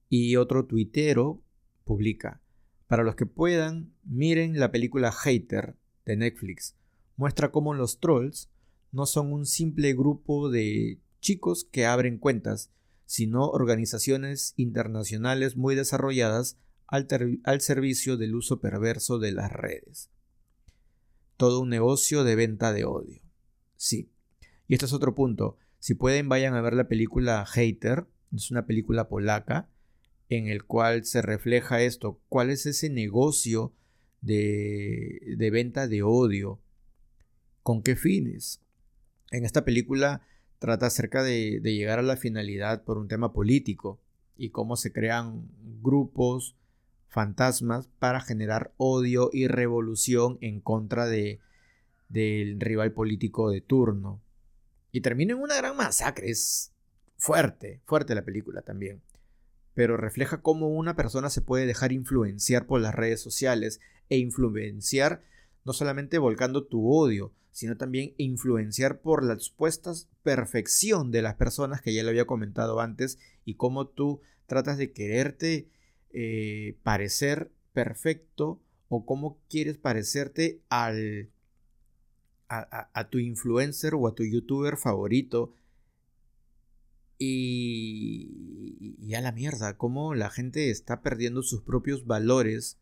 Y 0.09 0.35
otro 0.35 0.65
tuitero 0.65 1.41
publica, 1.85 2.41
para 2.89 3.04
los 3.04 3.15
que 3.15 3.28
puedan, 3.28 3.93
miren 4.04 4.60
la 4.60 4.71
película 4.71 5.12
Hater 5.12 5.75
de 6.08 6.17
Netflix. 6.17 6.75
Muestra 7.17 7.52
cómo 7.52 7.75
los 7.75 7.99
trolls 7.99 8.49
no 8.91 9.06
son 9.06 9.32
un 9.32 9.45
simple 9.45 9.93
grupo 9.93 10.49
de 10.49 10.99
chicos 11.21 11.63
que 11.63 11.86
abren 11.86 12.17
cuentas, 12.17 12.71
sino 13.06 13.47
organizaciones 13.47 14.56
internacionales 14.58 15.56
muy 15.56 15.75
desarrolladas 15.75 16.58
al, 16.88 17.62
servicio 17.62 18.17
del 18.17 18.34
uso 18.34 18.60
perverso 18.60 19.19
de 19.19 19.34
las 19.34 19.52
redes. 19.52 20.10
Todo 21.38 21.60
un 21.60 21.69
negocio 21.69 22.23
de 22.23 22.36
venta 22.36 22.73
de 22.73 22.86
odio. 22.86 23.21
Sí. 23.75 24.10
Y 24.67 24.73
este 24.73 24.88
es 24.88 24.93
otro 24.93 25.13
punto. 25.13 25.58
Si 25.78 25.93
pueden, 25.93 26.28
vayan 26.28 26.56
a 26.56 26.62
ver 26.62 26.73
la 26.73 26.88
película 26.88 27.45
Hater. 27.45 28.08
Es 28.36 28.49
una 28.49 28.65
película 28.65 29.10
polaca 29.10 29.69
en 30.30 30.48
el 30.48 30.63
cual 30.63 31.06
se 31.06 31.22
refleja 31.22 31.82
esto. 31.82 32.22
¿Cuál 32.30 32.52
es 32.52 32.65
ese 32.65 32.89
negocio 32.89 33.74
de, 34.22 35.50
venta 35.52 35.88
de 35.88 36.04
odio? 36.04 36.60
¿Con 37.63 37.82
qué 37.82 37.96
fines? 37.96 38.62
En 39.32 39.44
esta 39.44 39.65
película 39.65 40.22
trata 40.60 40.86
acerca 40.86 41.24
de, 41.24 41.60
llegar 41.62 42.00
a 42.00 42.04
la 42.04 42.15
finalidad 42.15 42.84
por 42.84 42.98
un 43.00 43.08
tema 43.08 43.34
político 43.34 44.00
y 44.38 44.52
cómo 44.52 44.78
se 44.78 44.94
crean 44.94 45.50
grupos 45.82 46.56
fantasmas 47.08 47.89
para 47.98 48.22
generar 48.22 48.72
odio 48.78 49.32
y 49.34 49.48
revolución 49.48 50.38
en 50.42 50.62
contra 50.62 51.08
de, 51.08 51.39
del 52.08 52.60
rival 52.60 52.92
político 52.92 53.50
de 53.50 53.62
turno. 53.62 54.22
Y 54.92 55.02
termina 55.02 55.34
en 55.34 55.39
una 55.39 55.56
gran 55.56 55.76
masacre. 55.76 56.30
Es 56.30 56.72
fuerte, 57.18 57.82
fuerte 57.86 58.13
la 58.13 58.24
película 58.24 58.62
también. 58.62 59.02
Pero 59.80 59.96
refleja 59.96 60.42
cómo 60.42 60.68
una 60.68 60.98
persona 60.98 61.30
se 61.30 61.39
puede 61.39 61.65
dejar 61.65 61.94
influenciar 61.94 62.65
por 62.65 62.82
las 62.82 62.94
redes 62.94 63.22
sociales 63.22 63.80
e 64.10 64.18
influenciar 64.18 65.24
no 65.63 65.72
solamente 65.72 66.18
volcando 66.18 66.65
tu 66.65 66.92
odio, 66.92 67.32
sino 67.52 67.78
también 67.78 68.13
influenciar 68.18 69.00
por 69.00 69.24
la 69.24 69.39
supuesta 69.39 69.94
perfección 70.22 71.12
de 71.12 71.22
las 71.22 71.36
personas 71.36 71.82
que 71.82 71.94
ya 71.94 72.04
lo 72.04 72.10
había 72.10 72.28
comentado 72.28 72.82
antes 72.82 73.20
y 73.46 73.54
cómo 73.54 73.88
tú 73.88 74.20
tratas 74.48 74.78
de 74.78 74.92
quererte 74.92 75.70
eh, 76.12 76.76
parecer 76.84 77.50
perfecto 77.72 78.60
o 78.89 79.06
cómo 79.06 79.39
quieres 79.48 79.78
parecerte 79.78 80.60
al 80.68 81.30
a, 82.50 83.08
tu 83.10 83.20
influencer 83.20 83.94
o 83.96 84.10
a 84.10 84.13
tu 84.13 84.26
youtuber 84.26 84.76
favorito 84.76 85.54
y, 87.19 89.13
a 89.15 89.21
la 89.21 89.32
mierda, 89.32 89.77
cómo 89.77 90.15
la 90.15 90.29
gente 90.29 90.71
está 90.71 91.01
perdiendo 91.01 91.43
sus 91.43 91.62
propios 91.62 92.05
valores 92.05 92.79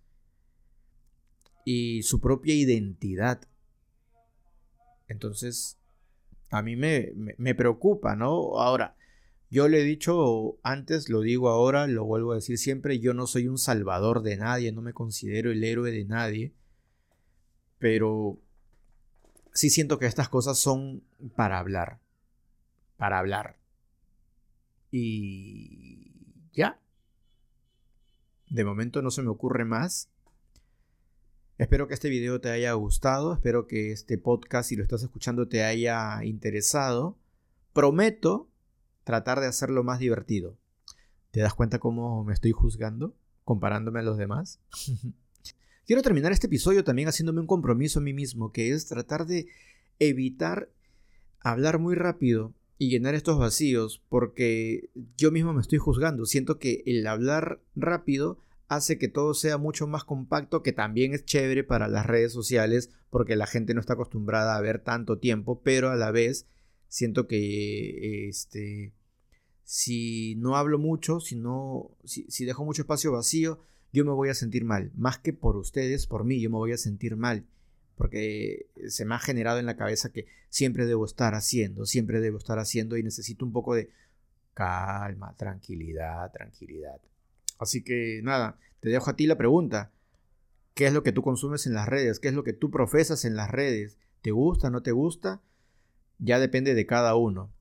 y 1.65 2.04
su 2.04 2.21
propia 2.21 2.54
identidad 2.54 3.47
entonces, 5.08 5.80
a 6.50 6.62
mí 6.62 6.76
me, 6.76 7.13
me, 7.38 7.56
preocupa, 7.56 8.15
¿no? 8.15 8.60
Ahora, 8.60 8.95
yo 9.50 9.67
le 9.67 9.82
he 9.82 9.84
dicho 9.84 10.60
antes, 10.63 11.10
lo 11.10 11.21
digo 11.21 11.50
ahora, 11.50 11.88
lo 11.88 12.06
vuelvo 12.06 12.34
a 12.34 12.36
decir 12.36 12.58
siempre, 12.58 13.00
yo 13.00 13.13
no 13.13 13.28
soy 13.28 13.47
un 13.47 13.58
salvador 13.58 14.21
de 14.21 14.38
nadie, 14.38 14.71
no 14.71 14.82
me 14.82 14.93
considero 14.93 15.52
el 15.52 15.63
héroe 15.63 15.91
de 15.91 16.06
nadie, 16.06 16.54
pero 17.80 18.39
sí 19.54 19.69
siento 19.69 19.97
que 19.97 20.06
estas 20.06 20.30
cosas 20.30 20.58
son 20.58 21.04
para 21.36 21.60
hablar, 21.60 22.00
para 22.97 23.19
hablar. 23.19 23.58
Y 24.91 26.12
ya. 26.54 26.80
De 28.50 28.63
momento 28.63 29.02
no 29.02 29.12
se 29.12 29.21
me 29.21 29.30
ocurre 29.30 29.65
más. 29.65 30.10
Espero 31.58 31.88
que 31.88 31.95
este 31.95 32.10
video 32.10 32.39
te 32.39 32.52
haya 32.52 32.71
gustado, 32.73 33.34
espero 33.34 33.65
que 33.65 33.91
este 33.91 34.19
podcast, 34.19 34.69
si 34.69 34.76
lo 34.76 34.84
estás 34.84 35.02
escuchando, 35.02 35.47
te 35.47 35.63
haya 35.63 36.23
interesado. 36.23 37.17
Prometo 37.73 38.47
tratar 39.04 39.39
de 39.39 39.47
hacerlo 39.47 39.84
más 39.84 40.00
divertido. 40.00 40.56
¿Te 41.32 41.39
das 41.39 41.56
cuenta 41.56 41.80
cómo 41.80 42.23
me 42.23 42.34
estoy 42.34 42.52
juzgando 42.52 43.15
comparándome 43.43 44.00
a 44.00 44.04
los 44.04 44.17
demás? 44.17 44.60
Quiero 45.88 46.02
terminar 46.02 46.32
este 46.32 46.47
episodio 46.47 46.84
también 46.84 47.08
haciéndome 47.08 47.41
un 47.41 47.47
compromiso 47.47 48.00
a 48.00 48.04
mí 48.04 48.13
mismo, 48.13 48.52
que 48.52 48.71
es 48.71 48.88
tratar 48.88 49.26
de 49.26 49.47
evitar 50.00 50.69
hablar 51.39 51.80
muy 51.80 51.95
rápido 51.95 52.54
y 52.78 52.90
llenar 52.90 53.16
estos 53.16 53.40
vacíos, 53.40 54.02
porque 54.10 54.90
yo 55.18 55.32
mismo 55.32 55.54
me 55.54 55.62
estoy 55.62 55.80
juzgando. 55.80 56.26
Siento 56.26 56.60
que 56.60 56.84
el 56.86 57.06
hablar 57.08 57.62
rápido 57.76 58.40
hace 58.68 58.98
que 58.98 59.08
todo 59.08 59.34
sea 59.34 59.58
mucho 59.58 59.88
más 59.88 60.04
compacto, 60.04 60.62
que 60.62 60.74
también 60.74 61.13
es 61.13 61.26
chévere 61.26 61.63
para 61.63 61.88
las 61.88 62.06
redes 62.06 62.34
sociales, 62.34 62.92
porque 63.10 63.36
la 63.36 63.48
gente 63.48 63.74
no 63.74 63.80
está 63.80 63.94
acostumbrada 63.94 64.56
a 64.56 64.62
ver 64.62 64.80
tanto 64.80 65.18
tiempo, 65.18 65.62
pero 65.63 65.90
a 65.90 65.96
la 65.96 66.12
vez 66.12 66.48
siento 66.88 67.28
que 67.28 68.28
este, 68.28 68.94
si 69.63 70.36
no 70.36 70.56
hablo 70.56 70.80
mucho, 70.80 71.20
si, 71.20 71.36
no, 71.36 71.92
si, 72.04 72.26
si 72.30 72.46
dejo 72.46 72.63
mucho 72.66 72.84
espacio 72.84 73.12
vacío, 73.12 73.60
yo 73.92 74.06
me 74.06 74.12
voy 74.12 74.30
a 74.30 74.34
sentir 74.34 74.66
mal. 74.66 74.92
Más 74.96 75.18
que 75.18 75.34
por 75.34 75.58
ustedes, 75.58 76.08
por 76.08 76.26
mí, 76.26 76.40
yo 76.40 76.50
me 76.50 76.58
voy 76.58 76.74
a 76.74 76.78
sentir 76.78 77.16
mal. 77.16 77.46
Porque 77.98 78.68
se 78.88 79.06
me 79.06 79.16
ha 79.16 79.20
generado 79.20 79.60
en 79.60 79.66
la 79.66 79.76
cabeza 79.76 80.12
que 80.12 80.28
siempre 80.50 80.86
debo 80.86 81.06
estar 81.06 81.34
haciendo, 81.34 81.86
siempre 81.86 82.22
debo 82.22 82.38
estar 82.38 82.60
haciendo 82.60 82.96
y 82.96 83.04
necesito 83.04 83.44
un 83.44 83.52
poco 83.52 83.74
de 83.76 83.90
calma, 84.54 85.36
tranquilidad, 85.36 86.32
tranquilidad. 86.32 87.02
Así 87.60 87.84
que 87.84 88.22
nada, 88.24 88.60
te 88.80 88.90
dejo 88.90 89.10
a 89.10 89.16
ti 89.16 89.28
la 89.28 89.38
pregunta. 89.38 89.92
¿Qué 90.76 90.86
es 90.86 90.94
lo 90.94 91.02
que 91.02 91.12
tú 91.12 91.24
consumes 91.24 91.66
en 91.66 91.74
las 91.74 91.88
redes? 91.88 92.20
¿Qué 92.20 92.28
es 92.28 92.36
lo 92.36 92.44
que 92.44 92.54
tú 92.54 92.70
profesas 92.70 93.26
en 93.26 93.36
las 93.36 93.50
redes? 93.50 93.98
¿Te 94.22 94.30
gusta? 94.32 94.70
¿No 94.70 94.84
te 94.84 94.92
gusta? 94.92 95.42
Ya 96.20 96.40
depende 96.40 96.76
de 96.76 96.86
cada 96.86 97.16
uno. 97.16 97.52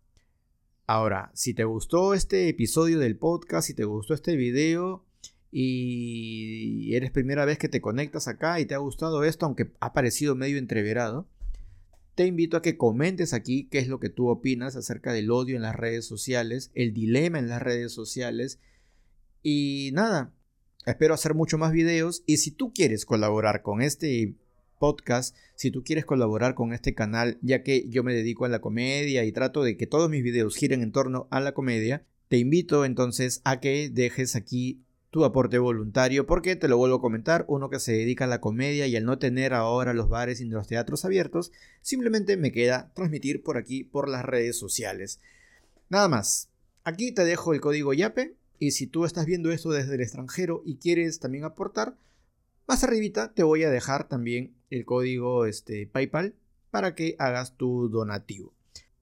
Ahora, 0.87 1.31
si 1.35 1.55
te 1.55 1.65
gustó 1.65 2.15
este 2.15 2.49
episodio 2.49 2.99
del 2.99 3.17
podcast, 3.17 3.67
si 3.67 3.75
te 3.75 3.85
gustó 3.85 4.15
este 4.15 4.37
video 4.37 5.05
y 5.51 6.95
eres 6.95 7.11
primera 7.11 7.45
vez 7.45 7.59
que 7.59 7.69
te 7.69 7.81
conectas 7.81 8.29
acá 8.29 8.61
y 8.61 8.67
te 8.67 8.75
ha 8.75 8.79
gustado 8.79 9.25
esto, 9.25 9.47
aunque 9.47 9.71
ha 9.81 9.93
parecido 9.93 10.35
medio 10.35 10.59
entreverado, 10.59 11.29
te 12.15 12.27
invito 12.27 12.57
a 12.57 12.63
que 12.63 12.77
comentes 12.77 13.33
aquí 13.33 13.69
qué 13.71 13.79
es 13.79 13.89
lo 13.89 14.01
que 14.01 14.09
tú 14.09 14.29
opinas 14.29 14.77
acerca 14.77 15.13
del 15.13 15.31
odio 15.31 15.57
en 15.57 15.63
las 15.63 15.77
redes 15.77 16.07
sociales, 16.07 16.71
el 16.75 16.93
dilema 16.93 17.39
en 17.39 17.49
las 17.49 17.63
redes 17.63 17.93
sociales. 17.93 18.59
Y 19.43 19.91
nada, 19.93 20.33
Espero 20.87 21.15
hacer 21.15 21.35
mucho 21.35 21.59
más 21.59 21.73
videos. 21.73 22.23
Y 22.27 22.37
si 22.37 22.53
tú 22.53 22.73
quieres 22.73 23.05
colaborar 23.05 23.63
con 23.63 23.83
este 23.83 24.35
podcast, 24.79 25.35
si 25.57 25.73
tú 25.73 25.83
quieres 25.83 26.05
colaborar 26.05 26.55
con 26.55 26.73
este 26.73 26.95
canal, 26.95 27.39
ya 27.43 27.65
que 27.65 27.89
yo 27.89 28.05
me 28.05 28.15
dedico 28.15 28.45
a 28.45 28.49
la 28.49 28.61
comedia 28.61 29.25
y 29.25 29.33
trato 29.33 29.65
de 29.65 29.77
que 29.77 29.89
todos 29.89 30.09
mis 30.09 30.23
videos 30.23 30.57
giren 30.57 30.83
en 30.83 30.93
torno 30.93 31.27
a 31.33 31.41
la 31.41 31.53
comedia, 31.55 32.07
te 32.29 32.39
invito 32.39 32.85
entonces 32.85 33.41
a 33.45 33.59
que 33.59 33.91
dejes 33.91 34.37
aquí 34.37 34.81
tu 35.11 35.25
aporte 35.25 35.59
voluntario, 35.59 36.27
porque 36.27 36.57
te 36.57 36.69
lo 36.69 36.77
vuelvo 36.77 36.97
a 36.97 37.01
comentar, 37.01 37.45
uno 37.49 37.71
que 37.71 37.81
se 37.81 37.93
dedica 37.93 38.25
a 38.25 38.29
la 38.29 38.41
comedia 38.41 38.87
y 38.87 38.97
al 38.97 39.05
no 39.05 39.19
tener 39.19 39.55
ahora 39.55 39.95
los 39.95 40.09
bares 40.09 40.41
y 40.41 40.45
los 40.45 40.67
teatros 40.67 41.05
abiertos, 41.05 41.53
simplemente 41.81 42.37
me 42.37 42.53
queda 42.53 42.93
transmitir 42.95 43.43
por 43.43 43.57
aquí, 43.57 43.85
por 43.85 44.09
las 44.09 44.25
redes 44.25 44.59
sociales. 44.59 45.21
Nada 45.89 46.09
más, 46.09 46.51
aquí 46.85 47.13
te 47.13 47.25
dejo 47.25 47.55
el 47.55 47.61
código 47.61 47.95
YAPE 47.95 48.35
y 48.59 48.73
si 48.73 48.87
tú 48.87 49.05
estás 49.05 49.27
viendo 49.27 49.51
esto 49.51 49.71
desde 49.71 49.95
el 49.95 50.01
extranjero 50.01 50.63
y 50.65 50.77
quieres 50.77 51.21
también 51.21 51.45
aportar, 51.45 51.97
más 52.67 52.83
arribita 52.83 53.33
te 53.33 53.43
voy 53.43 53.63
a 53.63 53.71
dejar 53.71 54.09
también 54.09 54.55
el 54.71 54.85
código 54.85 55.47
este, 55.47 55.87
PayPal 55.87 56.35
para 56.71 56.95
que 56.95 57.17
hagas 57.19 57.57
tu 57.57 57.89
donativo. 57.89 58.53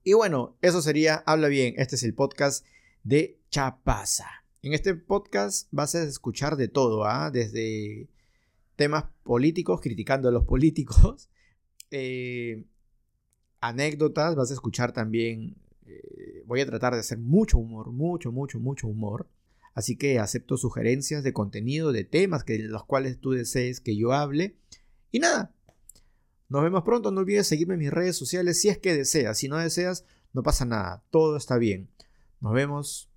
Y 0.03 0.13
bueno, 0.13 0.57
eso 0.61 0.83
sería 0.83 1.23
Habla 1.27 1.49
bien. 1.49 1.75
Este 1.79 1.97
es 1.97 2.03
el 2.03 2.15
podcast 2.15 2.65
de 3.05 3.39
Chapaza. 3.51 4.44
En 4.65 4.73
este 4.73 4.95
podcast 4.95 5.69
vas 5.73 5.95
a 5.95 6.05
escuchar 6.05 6.57
de 6.57 6.69
todo, 6.69 7.05
¿ah? 7.05 7.31
desde 7.31 8.09
temas 8.77 9.05
políticos, 9.23 9.83
criticando 9.83 10.31
a 10.31 10.33
los 10.33 10.45
políticos, 10.47 11.29
eh, 11.91 12.65
anécdotas, 13.61 14.35
vas 14.35 14.51
a 14.51 14.55
escuchar 14.55 14.93
también, 14.93 15.59
eh, 15.85 16.43
voy 16.47 16.63
a 16.63 16.67
tratar 16.67 16.95
de 16.95 17.01
hacer 17.01 17.19
mucho 17.19 17.59
humor, 17.59 17.93
mucho, 17.93 18.33
mucho, 18.33 18.59
mucho 18.59 18.89
humor. 18.89 19.29
Así 19.75 19.97
que 19.97 20.19
acepto 20.19 20.57
sugerencias 20.57 21.23
de 21.23 21.35
contenido, 21.35 21.93
de 21.93 22.05
temas 22.05 22.43
que 22.43 22.57
los 22.61 22.87
cuales 22.87 23.19
tú 23.19 23.33
desees 23.33 23.81
que 23.81 23.95
yo 23.95 24.15
hable. 24.15 24.57
Y 25.13 25.19
nada, 25.19 25.55
nos 26.49 26.63
vemos 26.63 26.85
pronto. 26.85 27.11
No 27.11 27.21
olvides 27.21 27.47
seguirme 27.47 27.75
en 27.75 27.81
mis 27.81 27.91
redes 27.91 28.17
sociales 28.17 28.63
si 28.63 28.71
es 28.71 28.79
que 28.79 28.97
deseas. 28.97 29.37
Si 29.37 29.47
no 29.47 29.59
deseas, 29.59 30.07
no 30.33 30.43
pasa 30.43 30.65
nada. 30.65 31.05
Todo 31.11 31.37
está 31.37 31.59
bien. 31.59 31.91
Nos 32.41 32.55
vemos 32.55 33.11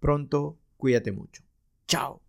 pronto. 0.00 0.56
Cuídate 0.84 1.12
mucho. 1.12 1.42
Chao. 1.88 2.23